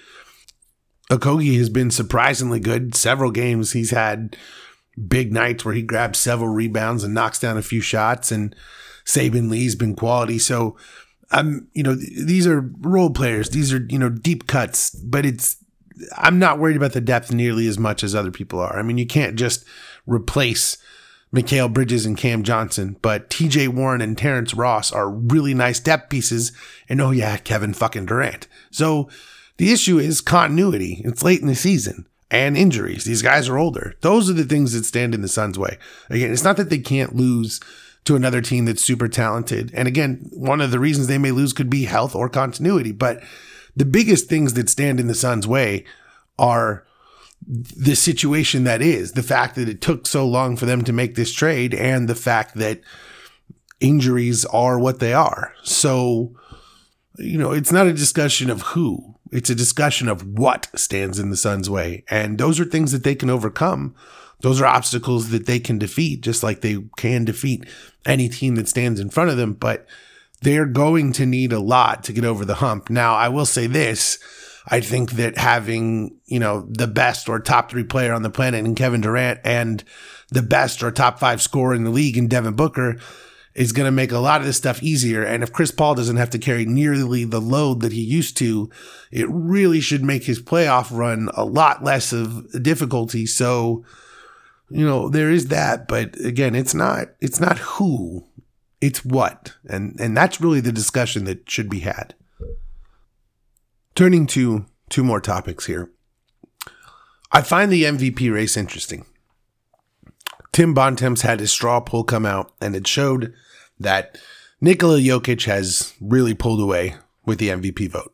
[1.10, 2.94] Okogie has been surprisingly good.
[2.94, 4.36] Several games he's had
[5.08, 8.30] big nights where he grabs several rebounds and knocks down a few shots.
[8.30, 8.54] And
[9.04, 10.38] Saben Lee's been quality.
[10.38, 10.76] So
[11.30, 13.50] I'm, you know, these are role players.
[13.50, 15.56] These are, you know, deep cuts, but it's,
[16.16, 18.78] I'm not worried about the depth nearly as much as other people are.
[18.78, 19.64] I mean, you can't just
[20.06, 20.78] replace
[21.34, 26.08] Mikal Bridges and Cam Johnson, but TJ Warren and Terrence Ross are really nice depth
[26.08, 26.52] pieces.
[26.88, 28.46] And oh yeah, Kevin fucking Durant.
[28.70, 29.10] So
[29.58, 31.02] the issue is continuity.
[31.04, 33.04] It's late in the season and injuries.
[33.04, 33.94] These guys are older.
[34.00, 35.78] Those are the things that stand in the Suns' way.
[36.08, 37.60] Again, it's not that they can't lose
[38.04, 39.70] to another team that's super talented.
[39.74, 42.92] And again, one of the reasons they may lose could be health or continuity.
[42.92, 43.22] But
[43.76, 45.84] the biggest things that stand in the Suns' way
[46.38, 46.84] are
[47.46, 51.14] the situation that is the fact that it took so long for them to make
[51.14, 52.80] this trade and the fact that
[53.80, 55.52] injuries are what they are.
[55.62, 56.34] So,
[57.16, 61.30] you know, it's not a discussion of who, it's a discussion of what stands in
[61.30, 62.04] the Suns' way.
[62.08, 63.94] And those are things that they can overcome.
[64.40, 67.64] Those are obstacles that they can defeat, just like they can defeat
[68.06, 69.54] any team that stands in front of them.
[69.54, 69.86] But
[70.42, 72.90] they're going to need a lot to get over the hump.
[72.90, 74.18] Now, I will say this.
[74.70, 78.64] I think that having, you know, the best or top three player on the planet
[78.64, 79.82] in Kevin Durant and
[80.30, 82.98] the best or top five scorer in the league in Devin Booker
[83.54, 85.24] is going to make a lot of this stuff easier.
[85.24, 88.70] And if Chris Paul doesn't have to carry nearly the load that he used to,
[89.10, 93.26] it really should make his playoff run a lot less of difficulty.
[93.26, 93.84] So,
[94.70, 98.24] you know, there is that, but again, it's not it's not who,
[98.80, 99.54] it's what.
[99.68, 102.14] And and that's really the discussion that should be had.
[103.94, 105.90] Turning to two more topics here.
[107.32, 109.04] I find the MVP race interesting.
[110.52, 113.34] Tim Bontemps had his straw poll come out and it showed
[113.78, 114.18] that
[114.60, 118.12] Nikola Jokic has really pulled away with the MVP vote.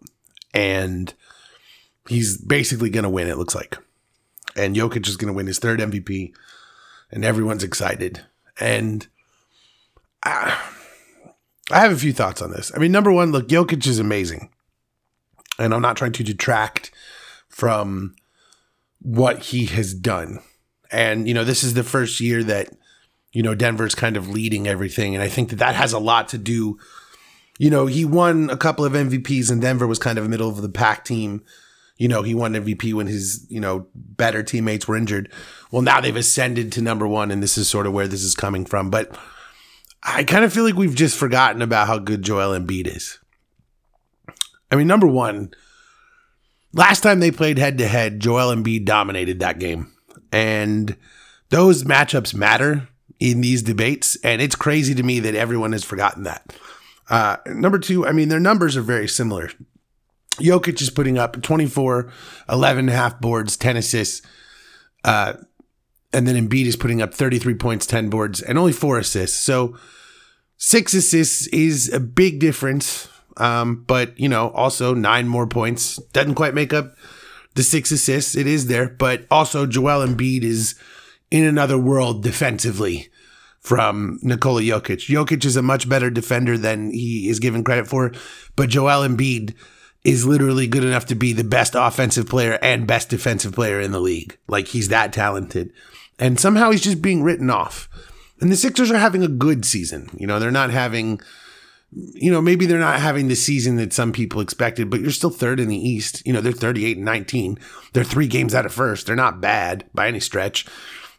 [0.52, 1.14] And
[2.08, 3.78] he's basically going to win, it looks like.
[4.56, 6.32] And Jokic is going to win his third MVP,
[7.10, 8.24] and everyone's excited.
[8.60, 9.06] And
[10.22, 10.56] I,
[11.70, 12.70] I have a few thoughts on this.
[12.74, 14.50] I mean, number one, look, Jokic is amazing.
[15.58, 16.90] And I'm not trying to detract
[17.48, 18.14] from
[19.00, 20.40] what he has done.
[20.90, 22.70] And, you know, this is the first year that
[23.34, 25.14] you know, Denver's kind of leading everything.
[25.14, 26.78] And I think that that has a lot to do.
[27.58, 30.48] You know, he won a couple of MVPs and Denver was kind of a middle
[30.48, 31.42] of the pack team.
[31.96, 35.30] You know, he won MVP when his, you know, better teammates were injured.
[35.70, 38.34] Well, now they've ascended to number one, and this is sort of where this is
[38.34, 38.90] coming from.
[38.90, 39.16] But
[40.02, 43.18] I kind of feel like we've just forgotten about how good Joel Embiid is.
[44.70, 45.54] I mean, number one,
[46.72, 49.92] last time they played head to head, Joel Embiid dominated that game.
[50.32, 50.96] And
[51.50, 52.88] those matchups matter
[53.20, 54.16] in these debates.
[54.24, 56.52] And it's crazy to me that everyone has forgotten that.
[57.08, 59.50] Uh, number two, I mean, their numbers are very similar.
[60.36, 62.12] Jokic is putting up 24,
[62.48, 64.22] 11 and a half boards, 10 assists.
[65.04, 65.34] Uh,
[66.12, 69.38] and then Embiid is putting up 33 points, 10 boards, and only four assists.
[69.38, 69.76] So
[70.56, 73.08] six assists is a big difference.
[73.36, 75.96] Um, but, you know, also nine more points.
[76.12, 76.94] Doesn't quite make up
[77.54, 78.36] the six assists.
[78.36, 78.88] It is there.
[78.88, 80.76] But also, Joel Embiid is
[81.30, 83.08] in another world defensively
[83.60, 85.08] from Nikola Jokic.
[85.08, 88.12] Jokic is a much better defender than he is given credit for,
[88.56, 89.54] but Joel Embiid
[90.04, 93.90] is literally good enough to be the best offensive player and best defensive player in
[93.90, 94.36] the league.
[94.46, 95.72] Like he's that talented.
[96.18, 97.88] And somehow he's just being written off.
[98.40, 100.10] And the Sixers are having a good season.
[100.14, 101.20] You know, they're not having
[101.94, 105.30] you know, maybe they're not having the season that some people expected, but you're still
[105.30, 106.22] third in the East.
[106.26, 107.58] You know, they're 38 and 19.
[107.92, 109.06] They're three games out of first.
[109.06, 110.66] They're not bad by any stretch.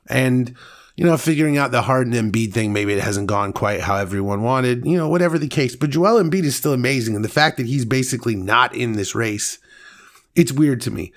[0.07, 0.55] And,
[0.95, 4.43] you know, figuring out the Harden Embiid thing, maybe it hasn't gone quite how everyone
[4.43, 5.75] wanted, you know, whatever the case.
[5.75, 7.15] But Joel Embiid is still amazing.
[7.15, 9.59] And the fact that he's basically not in this race,
[10.35, 11.11] it's weird to me.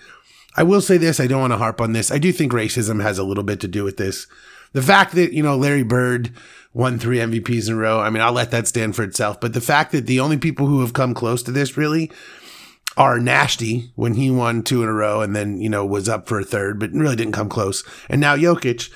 [0.56, 2.10] I will say this, I don't want to harp on this.
[2.10, 4.26] I do think racism has a little bit to do with this.
[4.72, 6.32] The fact that, you know, Larry Bird
[6.74, 9.40] won three MVPs in a row, I mean, I'll let that stand for itself.
[9.40, 12.10] But the fact that the only people who have come close to this really
[12.96, 16.26] are nasty when he won two in a row and then, you know, was up
[16.26, 17.84] for a third, but really didn't come close.
[18.08, 18.90] And now Jokic.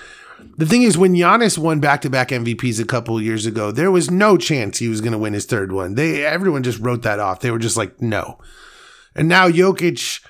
[0.57, 3.91] The thing is, when Giannis won back to back MVPs a couple years ago, there
[3.91, 5.95] was no chance he was going to win his third one.
[5.95, 7.41] They everyone just wrote that off.
[7.41, 8.39] They were just like, no.
[9.15, 10.25] And now Jokic,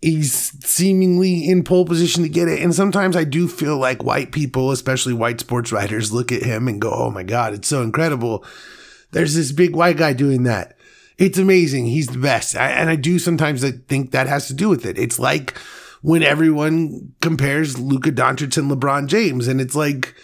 [0.00, 0.32] he's
[0.64, 2.62] seemingly in pole position to get it.
[2.62, 6.68] And sometimes I do feel like white people, especially white sports writers, look at him
[6.68, 8.44] and go, oh my God, it's so incredible.
[9.10, 10.76] There's this big white guy doing that.
[11.16, 11.86] It's amazing.
[11.86, 12.56] He's the best.
[12.56, 14.98] I, and I do sometimes think that has to do with it.
[14.98, 15.56] It's like
[16.04, 20.14] when everyone compares Luka Doncic and LeBron James, and it's like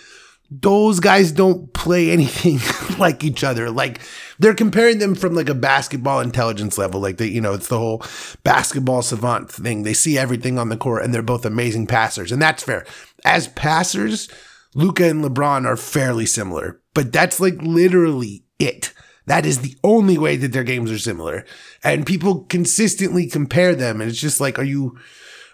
[0.51, 2.59] those guys don't play anything
[2.99, 3.71] like each other.
[3.71, 4.03] Like
[4.39, 7.01] they're comparing them from like a basketball intelligence level.
[7.01, 8.05] Like they, you know, it's the whole
[8.43, 9.85] basketball savant thing.
[9.85, 12.31] They see everything on the court and they're both amazing passers.
[12.31, 12.85] And that's fair.
[13.25, 14.29] As passers,
[14.75, 18.93] Luka and LeBron are fairly similar, but that's like literally it.
[19.25, 21.47] That is the only way that their games are similar.
[21.83, 24.03] And people consistently compare them.
[24.03, 24.99] And it's just like, are you,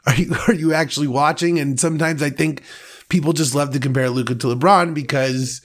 [0.13, 1.59] are you, are you actually watching?
[1.59, 2.63] And sometimes I think
[3.09, 5.61] people just love to compare Luka to LeBron because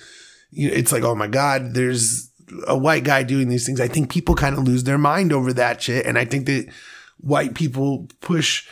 [0.52, 2.32] you know, it's like, oh my God, there's
[2.68, 3.80] a white guy doing these things.
[3.80, 6.06] I think people kind of lose their mind over that shit.
[6.06, 6.68] And I think that
[7.22, 8.68] white people push.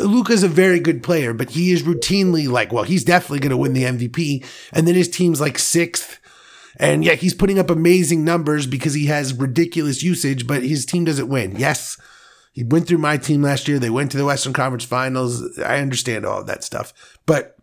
[0.00, 3.56] Luka's a very good player, but he is routinely like, well, he's definitely going to
[3.56, 4.46] win the MVP.
[4.72, 6.18] And then his team's like sixth.
[6.76, 11.04] And yeah, he's putting up amazing numbers because he has ridiculous usage, but his team
[11.04, 11.56] doesn't win.
[11.56, 11.98] Yes,
[12.58, 13.78] he went through my team last year.
[13.78, 15.60] They went to the Western Conference Finals.
[15.60, 16.92] I understand all of that stuff.
[17.24, 17.56] But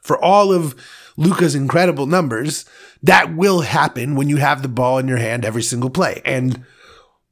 [0.00, 0.74] for all of
[1.18, 2.64] Luka's incredible numbers,
[3.02, 6.22] that will happen when you have the ball in your hand every single play.
[6.24, 6.64] And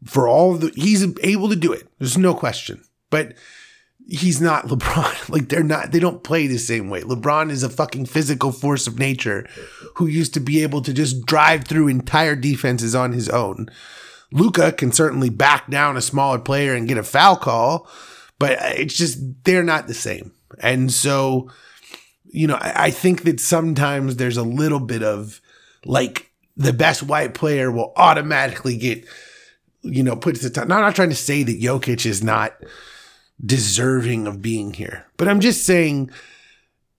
[0.04, 1.88] for all the, he's able to do it.
[1.98, 2.84] There's no question.
[3.08, 3.32] But
[4.06, 5.30] he's not LeBron.
[5.30, 7.00] Like they're not, they don't play the same way.
[7.00, 9.48] LeBron is a fucking physical force of nature
[9.94, 13.70] who used to be able to just drive through entire defenses on his own.
[14.34, 17.88] Luka can certainly back down a smaller player and get a foul call,
[18.40, 20.32] but it's just, they're not the same.
[20.58, 21.50] And so,
[22.26, 25.40] you know, I, I think that sometimes there's a little bit of
[25.84, 29.06] like the best white player will automatically get,
[29.82, 30.66] you know, put to the top.
[30.66, 32.56] Now, I'm not trying to say that Jokic is not
[33.44, 36.10] deserving of being here, but I'm just saying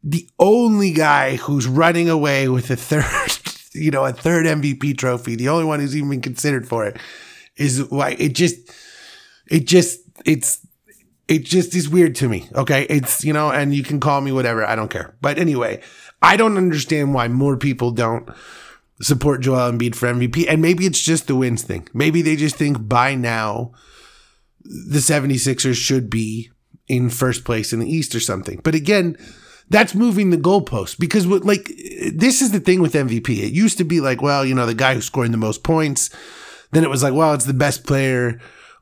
[0.01, 3.03] the only guy who's running away with a third,
[3.73, 6.97] you know, a third MVP trophy, the only one who's even been considered for it
[7.57, 8.71] is like, it just,
[9.47, 10.65] it just, it's,
[11.27, 12.47] it just is weird to me.
[12.53, 12.83] Okay.
[12.83, 14.65] It's, you know, and you can call me whatever.
[14.65, 15.15] I don't care.
[15.21, 15.81] But anyway,
[16.21, 18.29] I don't understand why more people don't
[19.01, 20.45] support Joel Embiid for MVP.
[20.47, 21.87] And maybe it's just the wins thing.
[21.93, 23.71] Maybe they just think by now
[24.63, 26.51] the 76ers should be
[26.87, 28.61] in first place in the East or something.
[28.63, 29.17] But again,
[29.69, 31.71] that's moving the goalpost because what like
[32.13, 33.29] this is the thing with MVP.
[33.29, 36.09] It used to be like, well, you know, the guy who's scoring the most points.
[36.75, 38.37] Then it was like, well, it's the best player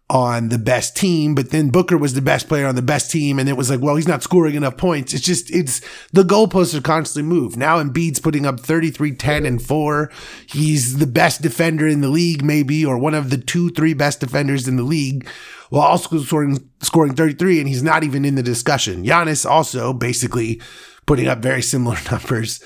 [0.09, 3.37] on the best team, but then Booker was the best player on the best team,
[3.37, 5.13] and it was like, well, he's not scoring enough points.
[5.13, 5.79] It's just, it's
[6.11, 7.55] the goalposts are constantly moved.
[7.55, 10.11] Now Embiid's putting up 33, 10, and 4.
[10.47, 14.19] He's the best defender in the league, maybe, or one of the two, three best
[14.19, 15.27] defenders in the league,
[15.69, 19.05] while also scoring, scoring 33, and he's not even in the discussion.
[19.05, 20.59] Giannis also basically
[21.05, 22.59] putting up very similar numbers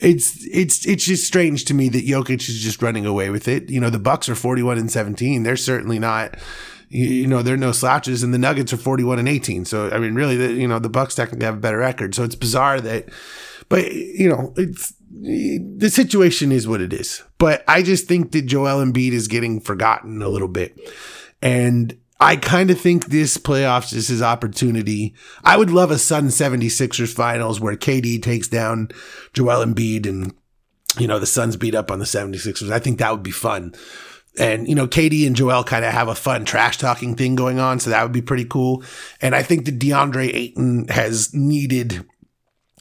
[0.00, 3.70] it's it's it's just strange to me that Jokic is just running away with it.
[3.70, 5.42] You know, the Bucks are 41 and 17.
[5.42, 6.36] They're certainly not
[6.90, 9.64] you know, they're no slouches, and the Nuggets are 41 and 18.
[9.64, 12.14] So, I mean, really, the, you know, the Bucks technically have a better record.
[12.14, 13.08] So it's bizarre that,
[13.68, 17.22] but you know, it's the situation is what it is.
[17.36, 20.78] But I just think that Joel Embiid is getting forgotten a little bit,
[21.42, 25.14] and I kind of think this playoffs is his opportunity.
[25.44, 28.88] I would love a Sun 76ers finals where KD takes down
[29.32, 30.34] Joel Embiid and,
[30.98, 32.72] you know, the Suns beat up on the 76ers.
[32.72, 33.74] I think that would be fun
[34.38, 37.58] and you know KD and Joel kind of have a fun trash talking thing going
[37.58, 38.82] on, so that would be pretty cool.
[39.20, 42.06] And I think that DeAndre Ayton has needed.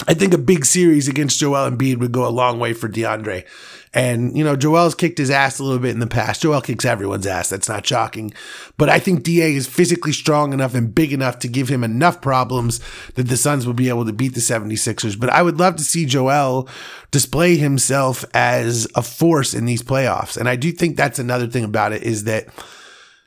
[0.05, 3.45] I think a big series against Joel Embiid would go a long way for DeAndre.
[3.93, 6.41] And, you know, Joel's kicked his ass a little bit in the past.
[6.41, 7.49] Joel kicks everyone's ass.
[7.49, 8.31] That's not shocking.
[8.77, 12.21] But I think DA is physically strong enough and big enough to give him enough
[12.21, 12.79] problems
[13.15, 15.19] that the Suns will be able to beat the 76ers.
[15.19, 16.69] But I would love to see Joel
[17.09, 20.37] display himself as a force in these playoffs.
[20.37, 22.47] And I do think that's another thing about it is that,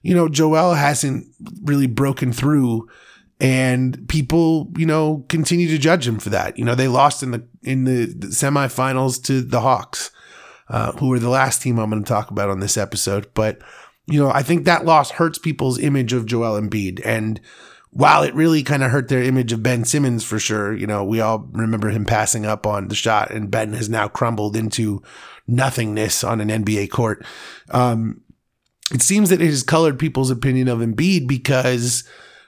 [0.03, 1.27] you know, Joel hasn't
[1.65, 2.89] really broken through
[3.41, 6.59] and people, you know, continue to judge him for that.
[6.59, 10.11] You know, they lost in the in the, semifinals to the Hawks
[10.69, 13.33] uh, who are the last team I'm going to talk about on this episode.
[13.35, 13.61] But,
[14.07, 17.01] you know, I think that loss hurts people's image of Joel Embiid.
[17.05, 17.41] And
[17.91, 21.03] while it really kind of hurt their image of Ben Simmons for sure, you know,
[21.05, 25.03] we all remember him passing up on the shot and Ben has now crumbled into
[25.49, 27.25] nothingness on an NBA court.
[27.71, 28.21] Um,
[28.93, 32.05] it seems that it has colored people's opinion of Embiid because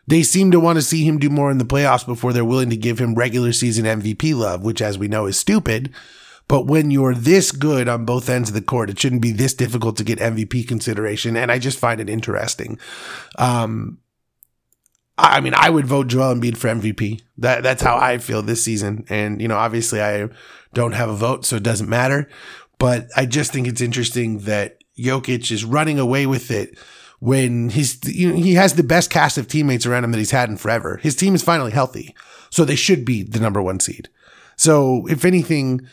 [0.06, 2.70] they seem to want to see him do more in the playoffs before they're willing
[2.70, 5.92] to give him regular season MVP love, which, as we know, is stupid.
[6.48, 9.54] But when you're this good on both ends of the court, it shouldn't be this
[9.54, 11.36] difficult to get MVP consideration.
[11.36, 12.78] And I just find it interesting.
[13.38, 13.98] Um,
[15.16, 17.22] I mean, I would vote Joel Embiid for MVP.
[17.38, 19.04] That that's how I feel this season.
[19.08, 20.28] And you know, obviously, I
[20.74, 22.28] don't have a vote, so it doesn't matter.
[22.78, 26.76] But I just think it's interesting that Jokic is running away with it
[27.22, 30.32] when his you know, he has the best cast of teammates around him that he's
[30.32, 30.96] had in forever.
[30.96, 32.16] His team is finally healthy,
[32.50, 34.08] so they should be the number one seed.
[34.56, 35.86] So if anything,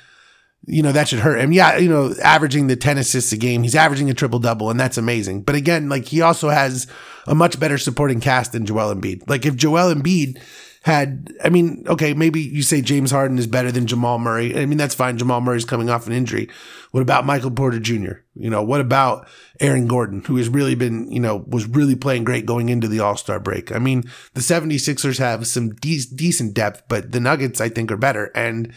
[0.65, 1.51] you know, that should hurt him.
[1.51, 4.79] Yeah, you know, averaging the 10 assists a game, he's averaging a triple double, and
[4.79, 5.43] that's amazing.
[5.43, 6.87] But again, like he also has
[7.27, 9.29] a much better supporting cast than Joel Embiid.
[9.29, 10.41] Like if Joel Embiid
[10.83, 14.57] had, I mean, okay, maybe you say James Harden is better than Jamal Murray.
[14.57, 15.17] I mean, that's fine.
[15.17, 16.49] Jamal Murray's coming off an injury.
[16.91, 18.13] What about Michael Porter Jr.?
[18.35, 19.27] You know, what about
[19.59, 23.01] Aaron Gordon, who has really been, you know, was really playing great going into the
[23.01, 23.73] All Star break?
[23.73, 24.03] I mean,
[24.33, 28.31] the 76ers have some de- decent depth, but the Nuggets, I think, are better.
[28.33, 28.73] And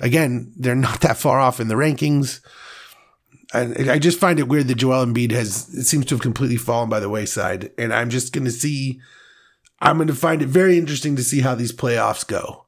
[0.00, 2.40] again, they're not that far off in the rankings.
[3.52, 6.56] And I just find it weird that Joel Embiid has, it seems to have completely
[6.56, 7.70] fallen by the wayside.
[7.78, 9.00] And I'm just going to see
[9.84, 12.64] I'm going to find it very interesting to see how these playoffs go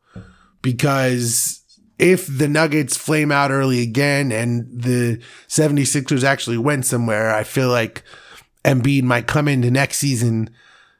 [0.60, 1.62] because
[1.98, 7.70] if the Nuggets flame out early again and the 76ers actually went somewhere, I feel
[7.70, 8.02] like
[8.64, 10.50] Embiid might come into next season,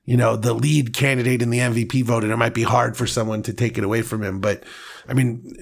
[0.06, 3.06] you know, the lead candidate in the MVP vote, and it might be hard for
[3.06, 4.40] someone to take it away from him.
[4.40, 4.64] But
[5.08, 5.54] I mean,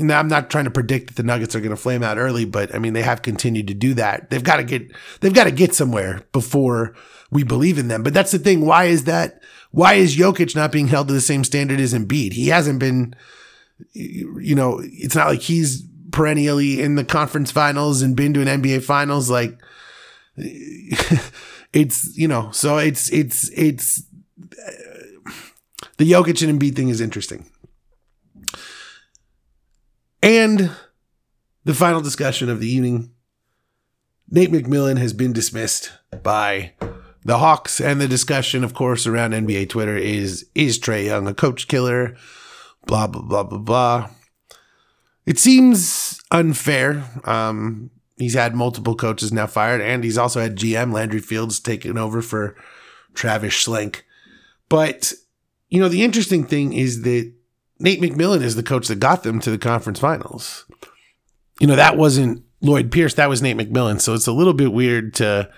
[0.00, 2.44] uh, I'm not trying to predict that the Nuggets are going to flame out early,
[2.44, 4.30] but I mean, they have continued to do that.
[4.30, 4.90] They've got to get,
[5.20, 6.96] they've got to get somewhere before
[7.30, 8.02] we believe in them.
[8.02, 8.66] But that's the thing.
[8.66, 9.42] Why is that?
[9.72, 12.32] Why is Jokic not being held to the same standard as Embiid?
[12.32, 13.14] He hasn't been,
[13.92, 18.62] you know, it's not like he's perennially in the conference finals and been to an
[18.62, 19.30] NBA finals.
[19.30, 19.58] Like,
[20.36, 24.04] it's, you know, so it's, it's, it's,
[25.96, 27.46] the Jokic and Embiid thing is interesting.
[30.22, 30.70] And
[31.64, 33.10] the final discussion of the evening
[34.34, 35.92] Nate McMillan has been dismissed
[36.22, 36.72] by
[37.24, 41.34] the Hawks and the discussion, of course, around NBA Twitter is is Trae Young a
[41.34, 42.16] coach killer?
[42.86, 44.10] Blah blah blah blah blah.
[45.24, 47.04] It seems unfair.
[47.24, 51.96] Um, he's had multiple coaches now fired, and he's also had GM Landry Fields taking
[51.96, 52.56] over for
[53.14, 54.02] Travis Schlenk.
[54.68, 55.12] But
[55.68, 57.32] you know, the interesting thing is that
[57.78, 60.64] Nate McMillan is the coach that got them to the conference finals.
[61.60, 64.00] You know, that wasn't Lloyd Pierce, that was Nate McMillan.
[64.00, 65.50] So it's a little bit weird to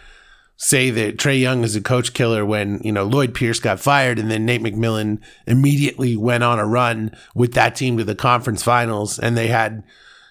[0.57, 4.19] say that Trae Young is a coach killer when, you know, Lloyd Pierce got fired
[4.19, 8.63] and then Nate McMillan immediately went on a run with that team to the conference
[8.63, 9.83] finals and they had,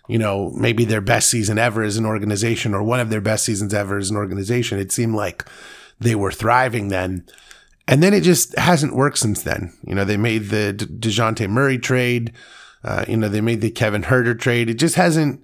[0.07, 3.43] you know, maybe their best season ever as an organization or one of their best
[3.43, 4.79] seasons ever as an organization.
[4.79, 5.45] It seemed like
[5.99, 7.25] they were thriving then.
[7.85, 9.73] And then it just hasn't worked since then.
[9.85, 12.31] You know, they made the DeJounte Murray trade.
[12.81, 14.69] Uh, you know, they made the Kevin Huerter trade.
[14.69, 15.43] It just hasn't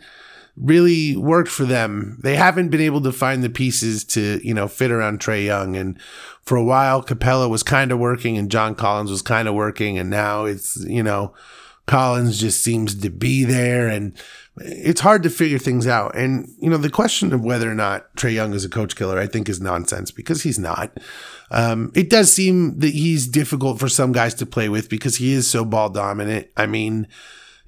[0.60, 2.18] really worked for them.
[2.22, 5.76] They haven't been able to find the pieces to, you know, fit around Trae Young.
[5.76, 6.00] And
[6.42, 9.98] for a while, Capela was kind of working and John Collins was kind of working.
[9.98, 11.34] And now it's, you know,
[11.88, 14.14] Collins just seems to be there and
[14.58, 16.16] it's hard to figure things out.
[16.16, 19.18] And, you know, the question of whether or not Trae Young is a coach killer,
[19.18, 20.98] I think is nonsense because he's not.
[21.52, 25.34] Um, it does seem that he's difficult for some guys to play with because he
[25.34, 26.48] is so ball dominant.
[26.58, 27.08] I mean,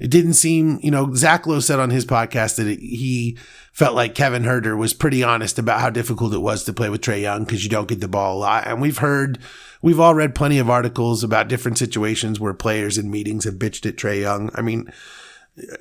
[0.02, 3.38] it didn't seem, you know, Zach Lowe said on his podcast that it, he
[3.72, 7.02] felt like Kevin Huerter was pretty honest about how difficult it was to play with
[7.02, 8.66] Trae Young because you don't get the ball a lot.
[8.66, 9.38] And we've heard,
[9.84, 13.88] we've all read plenty of articles about different situations where players in meetings have bitched
[13.88, 14.50] at Trae Young.
[14.56, 14.92] I mean,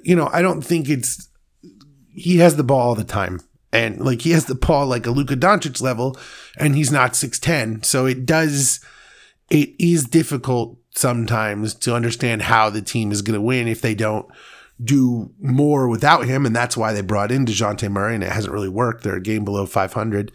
[0.02, 1.30] you know, I don't think it's,
[2.12, 3.40] he has the ball all the time.
[3.72, 6.18] And like he has the ball like a Luka Doncic level,
[6.58, 7.86] and he's not 6'10.
[7.86, 8.80] So it does,
[9.48, 13.94] it is difficult sometimes to understand how the team is going to win if they
[13.94, 14.26] don't
[14.82, 16.46] do more without him.
[16.46, 19.04] And that's why they brought in DeJounte Murray, and it hasn't really worked.
[19.04, 20.32] They're a game below 500.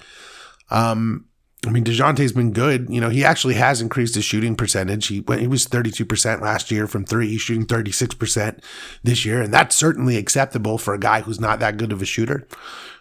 [0.70, 1.26] Um,
[1.66, 2.88] I mean, DeJounte's been good.
[2.90, 5.08] You know, he actually has increased his shooting percentage.
[5.08, 7.30] He he was 32% last year from three.
[7.30, 8.60] He's shooting 36%
[9.04, 9.42] this year.
[9.42, 12.48] And that's certainly acceptable for a guy who's not that good of a shooter.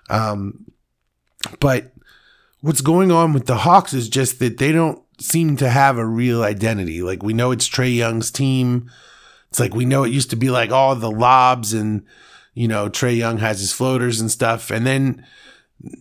[0.09, 0.65] Um,
[1.61, 1.93] but
[2.61, 6.07] what's going on with the Hawks is just that they don't seem to have a
[6.07, 7.03] real identity.
[7.03, 8.91] Like we know it's Trae Young's team.
[9.51, 12.05] It's like we know it used to be like all the lobs and
[12.55, 15.25] you know Trae Young has his floaters and stuff, and then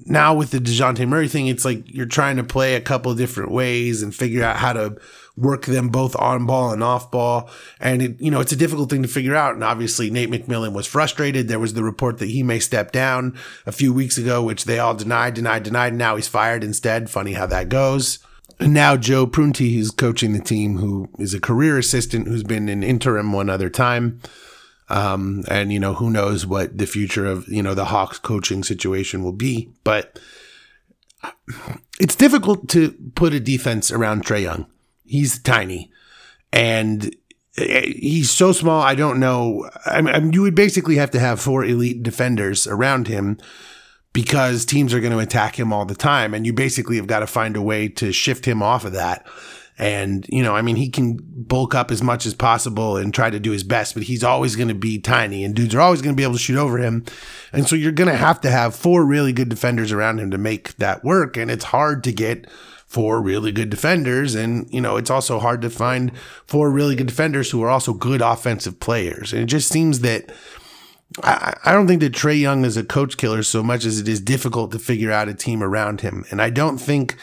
[0.05, 3.51] now with the Dejounte Murray thing, it's like you're trying to play a couple different
[3.51, 4.97] ways and figure out how to
[5.36, 7.49] work them both on ball and off ball.
[7.80, 9.55] And it, you know, it's a difficult thing to figure out.
[9.55, 11.47] And obviously Nate McMillan was frustrated.
[11.47, 14.80] There was the report that he may step down a few weeks ago, which they
[14.80, 15.89] all denied, denied, denied.
[15.89, 17.09] And Now he's fired instead.
[17.09, 18.20] Funny how that goes.
[18.64, 22.70] And now Joe Prunty, who's coaching the team, who is a career assistant who's been
[22.70, 24.22] in interim one other time.
[24.88, 28.64] Um, and you know, who knows what the future of, you know, the Hawks coaching
[28.64, 30.18] situation will be, but
[31.99, 34.68] it's difficult to put a defense around Trae Young.
[35.05, 35.91] He's tiny
[36.53, 37.14] and
[37.57, 38.82] he's so small.
[38.82, 39.70] I don't know.
[39.86, 43.39] I mean, you would basically have to have four elite defenders around him
[44.14, 46.34] because teams are going to attack him all the time.
[46.34, 49.26] And you basically have got to find a way to shift him off of that.
[49.80, 53.32] And, you know, I mean, he can bulk up as much as possible and try
[53.32, 56.03] to do his best, but he's always going to be tiny and dudes are always
[56.03, 57.03] going to be able to shoot over him.
[57.51, 60.38] And so you're going to have to have four really good defenders around him to
[60.38, 61.38] make that work.
[61.38, 62.47] And it's hard to get
[62.86, 64.36] four really good defenders.
[64.36, 67.93] And, you know, it's also hard to find four really good defenders who are also
[67.93, 69.34] good offensive players.
[69.34, 70.32] And it just seems that
[71.22, 74.07] I, I don't think that Trae Young is a coach killer so much as it
[74.07, 76.26] is difficult to figure out a team around him.
[76.32, 77.18] And I don't think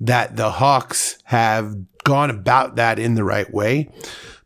[0.00, 3.90] that the Hawks have gone about that in the right way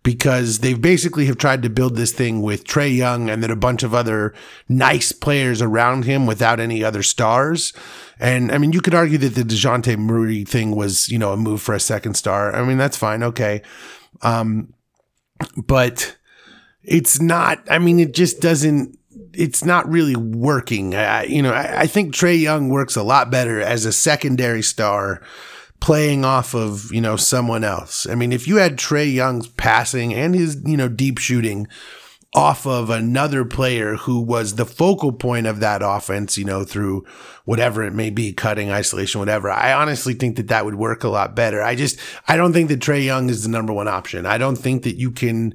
[0.03, 3.57] because they've basically have tried to build this thing with Trae Young and then a
[3.57, 4.35] bunch of other
[4.69, 7.73] nice players around him without any other stars.
[8.19, 11.37] And I mean, you could argue that the DeJounte Murray thing was, you know, a
[11.37, 12.55] move for a second star.
[12.55, 13.23] I mean, that's fine.
[13.23, 13.63] Okay.
[14.23, 14.73] Um,
[15.57, 16.17] but
[16.83, 18.99] it's not, I mean, it just doesn't,
[19.33, 20.95] it's not really working.
[20.95, 24.63] I, you know, I, I think Trae Young works a lot better as a secondary
[24.63, 25.23] star
[25.81, 28.07] playing off of, you know, someone else.
[28.07, 31.67] I mean, if you had Trae Young's passing and his, you know, deep shooting
[32.35, 37.05] off of another player who was the focal point of that offense, you know, through
[37.45, 39.51] whatever it may be, cutting, isolation, whatever.
[39.51, 41.61] I honestly think that that would work a lot better.
[41.61, 44.27] I just, I don't think that Trae Young is the number one option.
[44.27, 45.55] I don't think that you can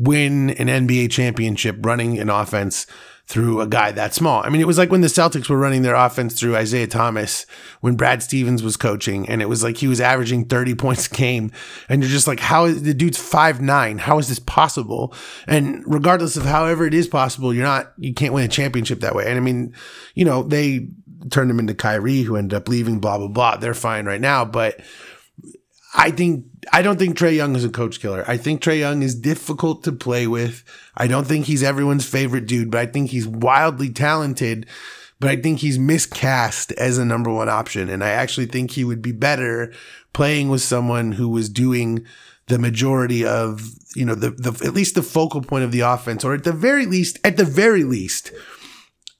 [0.00, 2.86] win an NBA championship running an offense
[3.26, 4.42] through a guy that small.
[4.44, 7.46] I mean, it was like when the Celtics were running their offense through Isaiah Thomas
[7.80, 11.14] when Brad Stevens was coaching, and it was like he was averaging 30 points a
[11.14, 11.52] game.
[11.88, 13.98] And you're just like, how is the dude's five nine?
[13.98, 15.14] How is this possible?
[15.46, 19.14] And regardless of however it is possible, you're not, you can't win a championship that
[19.14, 19.26] way.
[19.26, 19.74] And I mean,
[20.14, 20.88] you know, they
[21.30, 23.56] turned him into Kyrie, who ended up leaving, blah, blah, blah.
[23.58, 24.44] They're fine right now.
[24.44, 24.80] But
[25.94, 28.24] I think I don't think Trae Young is a coach killer.
[28.28, 30.64] I think Trae Young is difficult to play with.
[30.96, 34.66] I don't think he's everyone's favorite dude, but I think he's wildly talented.
[35.18, 37.90] But I think he's miscast as a number one option.
[37.90, 39.72] And I actually think he would be better
[40.14, 42.06] playing with someone who was doing
[42.46, 43.62] the majority of,
[43.94, 46.52] you know, the, the at least the focal point of the offense, or at the
[46.52, 48.32] very least, at the very least,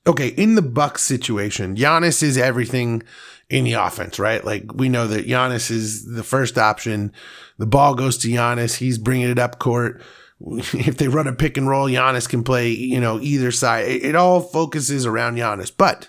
[0.06, 3.02] okay, in the Bucks situation, Giannis is everything
[3.51, 4.42] in the offense, right?
[4.44, 7.12] Like we know that Giannis is the first option.
[7.59, 8.76] The ball goes to Giannis.
[8.76, 10.01] He's bringing it up court.
[10.42, 13.86] If they run a pick and roll, Giannis can play, you know, either side.
[13.86, 15.70] It, it all focuses around Giannis.
[15.76, 16.09] But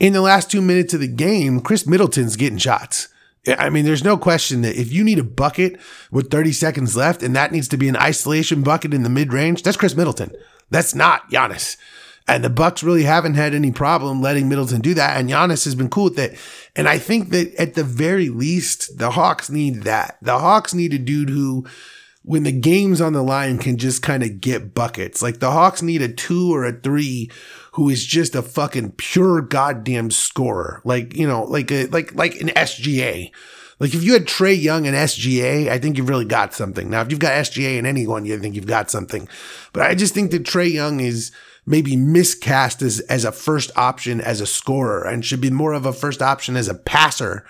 [0.00, 3.06] in the last two minutes of the game, Khris Middleton's getting shots.
[3.46, 5.78] I mean, there's no question that if you need a bucket
[6.10, 9.32] with 30 seconds left and that needs to be an isolation bucket in the mid
[9.32, 10.32] range, that's Khris Middleton.
[10.70, 11.76] That's not Giannis.
[12.28, 15.16] And the Bucks really haven't had any problem letting Middleton do that.
[15.16, 16.38] And Giannis has been cool with it.
[16.74, 20.18] And I think that at the very least, the Hawks need that.
[20.20, 21.66] The Hawks need a dude who,
[22.22, 25.22] when the game's on the line, can just kind of get buckets.
[25.22, 27.30] Like the Hawks need a two or a three
[27.74, 30.82] who is just a fucking pure goddamn scorer.
[30.84, 33.30] Like, you know, like a, like, like an SGA.
[33.78, 36.90] Like if you had Trae Young and SGA, I think you've really got something.
[36.90, 39.28] Now, if you've got SGA and anyone, you think you've got something.
[39.72, 41.30] But I just think that Trae Young is,
[41.66, 45.84] maybe miscast as, as a first option as a scorer and should be more of
[45.84, 47.44] a first option as a passer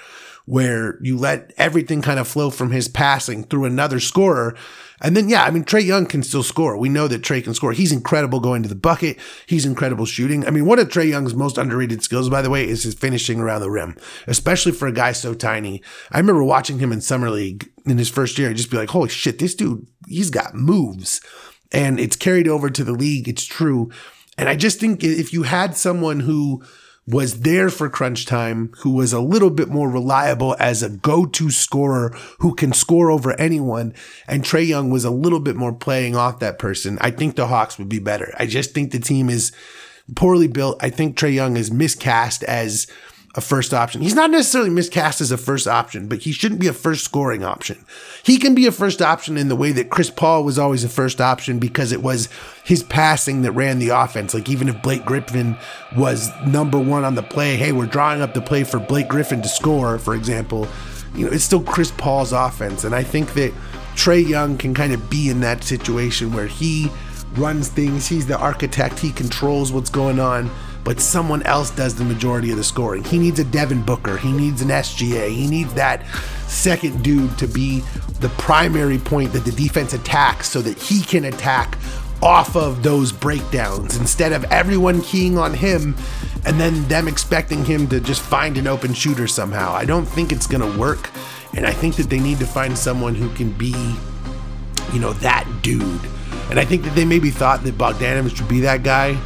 [0.46, 4.56] where you let everything kind of flow from his passing through another scorer.
[5.02, 6.78] And then, yeah, I mean, Trae Young can still score.
[6.78, 7.72] We know that Trae can score.
[7.72, 9.18] He's incredible going to the bucket.
[9.46, 10.46] He's incredible shooting.
[10.46, 13.40] I mean, one of Trae Young's most underrated skills, by the way, is his finishing
[13.40, 15.82] around the rim, especially for a guy so tiny.
[16.12, 18.90] I remember watching him in Summer League in his first year and just be like,
[18.90, 21.20] holy shit, this dude, he's got moves
[21.72, 23.28] and it's carried over to the league.
[23.28, 23.90] It's true.
[24.38, 26.62] And I just think if you had someone who
[27.08, 31.50] was there for crunch time, who was a little bit more reliable as a go-to
[31.50, 32.08] scorer
[32.40, 33.94] who can score over anyone,
[34.26, 37.46] and Trae Young was a little bit more playing off that person, I think the
[37.46, 38.34] Hawks would be better.
[38.38, 39.52] I just think the team is
[40.14, 40.82] poorly built.
[40.82, 42.86] I think Trey Young is miscast as
[43.36, 44.00] a first option.
[44.00, 47.44] He's not necessarily miscast as a first option, but he shouldn't be a first scoring
[47.44, 47.84] option.
[48.22, 50.88] He can be a first option in the way that Chris Paul was always a
[50.88, 52.30] first option because it was
[52.64, 54.32] his passing that ran the offense.
[54.32, 55.56] Like even if Blake Griffin
[55.96, 59.42] was number one on the play, hey, we're drawing up the play for Blake Griffin
[59.42, 60.66] to score, for example,
[61.14, 62.84] you know, it's still Chris Paul's offense.
[62.84, 63.52] And I think that
[63.96, 66.90] Trae Young can kind of be in that situation where he
[67.34, 70.50] runs things, he's the architect, he controls what's going on
[70.86, 73.02] but someone else does the majority of the scoring.
[73.02, 74.16] He needs a Devin Booker.
[74.16, 75.30] He needs an SGA.
[75.30, 76.06] He needs that
[76.46, 77.80] second dude to be
[78.20, 81.76] the primary point that the defense attacks so that he can attack
[82.22, 85.96] off of those breakdowns instead of everyone keying on him
[86.46, 89.72] and then them expecting him to just find an open shooter somehow.
[89.72, 91.10] I don't think it's going to work.
[91.56, 93.74] And I think that they need to find someone who can be,
[94.92, 96.00] you know, that dude.
[96.48, 99.18] And I think that they maybe thought that Bogdanovich would be that guy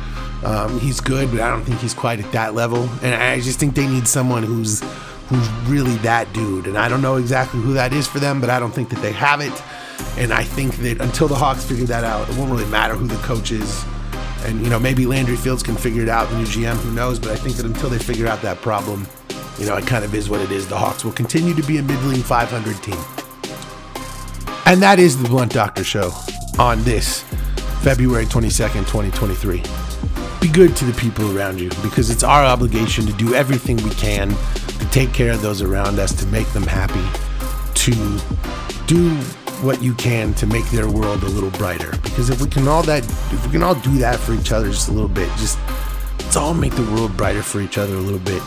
[0.45, 2.88] um, he's good, but I don't think he's quite at that level.
[3.03, 4.82] And I just think they need someone who's
[5.28, 6.66] who's really that dude.
[6.66, 9.01] And I don't know exactly who that is for them, but I don't think that
[9.01, 9.62] they have it.
[10.18, 13.07] And I think that until the Hawks figure that out, it won't really matter who
[13.07, 13.84] the coach is.
[14.45, 17.18] And you know, maybe Landry Fields can figure it out, the new GM, who knows?
[17.18, 19.07] But I think that until they figure out that problem,
[19.59, 20.66] you know, it kind of is what it is.
[20.66, 22.99] The Hawks will continue to be a middling 500 team.
[24.66, 26.12] And that is the Blunt Doctor Show
[26.59, 27.22] on this
[27.82, 29.89] February 22nd, 2023.
[30.41, 33.91] Be good to the people around you because it's our obligation to do everything we
[33.91, 37.05] can to take care of those around us, to make them happy,
[37.74, 37.93] to
[38.86, 39.11] do
[39.62, 41.91] what you can to make their world a little brighter.
[42.03, 44.70] Because if we can all that, if we can all do that for each other
[44.70, 45.59] just a little bit, just
[46.18, 48.43] let's all make the world brighter for each other a little bit.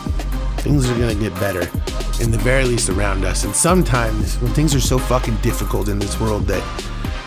[0.58, 1.60] Things are gonna get better,
[2.20, 3.44] in the very least around us.
[3.44, 6.62] And sometimes when things are so fucking difficult in this world that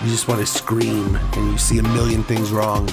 [0.03, 2.87] you just want to scream and you see a million things wrong.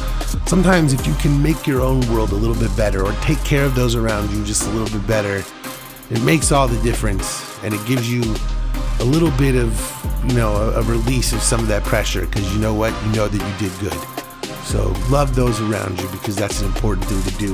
[0.47, 3.65] Sometimes, if you can make your own world a little bit better or take care
[3.65, 5.45] of those around you just a little bit better,
[6.11, 8.23] it makes all the difference and it gives you
[9.01, 9.73] a little bit of,
[10.27, 12.95] you know, a, a release of some of that pressure because you know what?
[13.05, 13.99] You know that you did good.
[14.65, 17.53] So, love those around you because that's an important thing to do.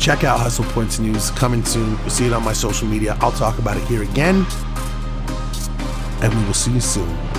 [0.00, 1.96] Check out Hustle Points News coming soon.
[2.00, 3.16] You'll see it on my social media.
[3.20, 4.44] I'll talk about it here again.
[6.20, 7.33] And we will see you soon.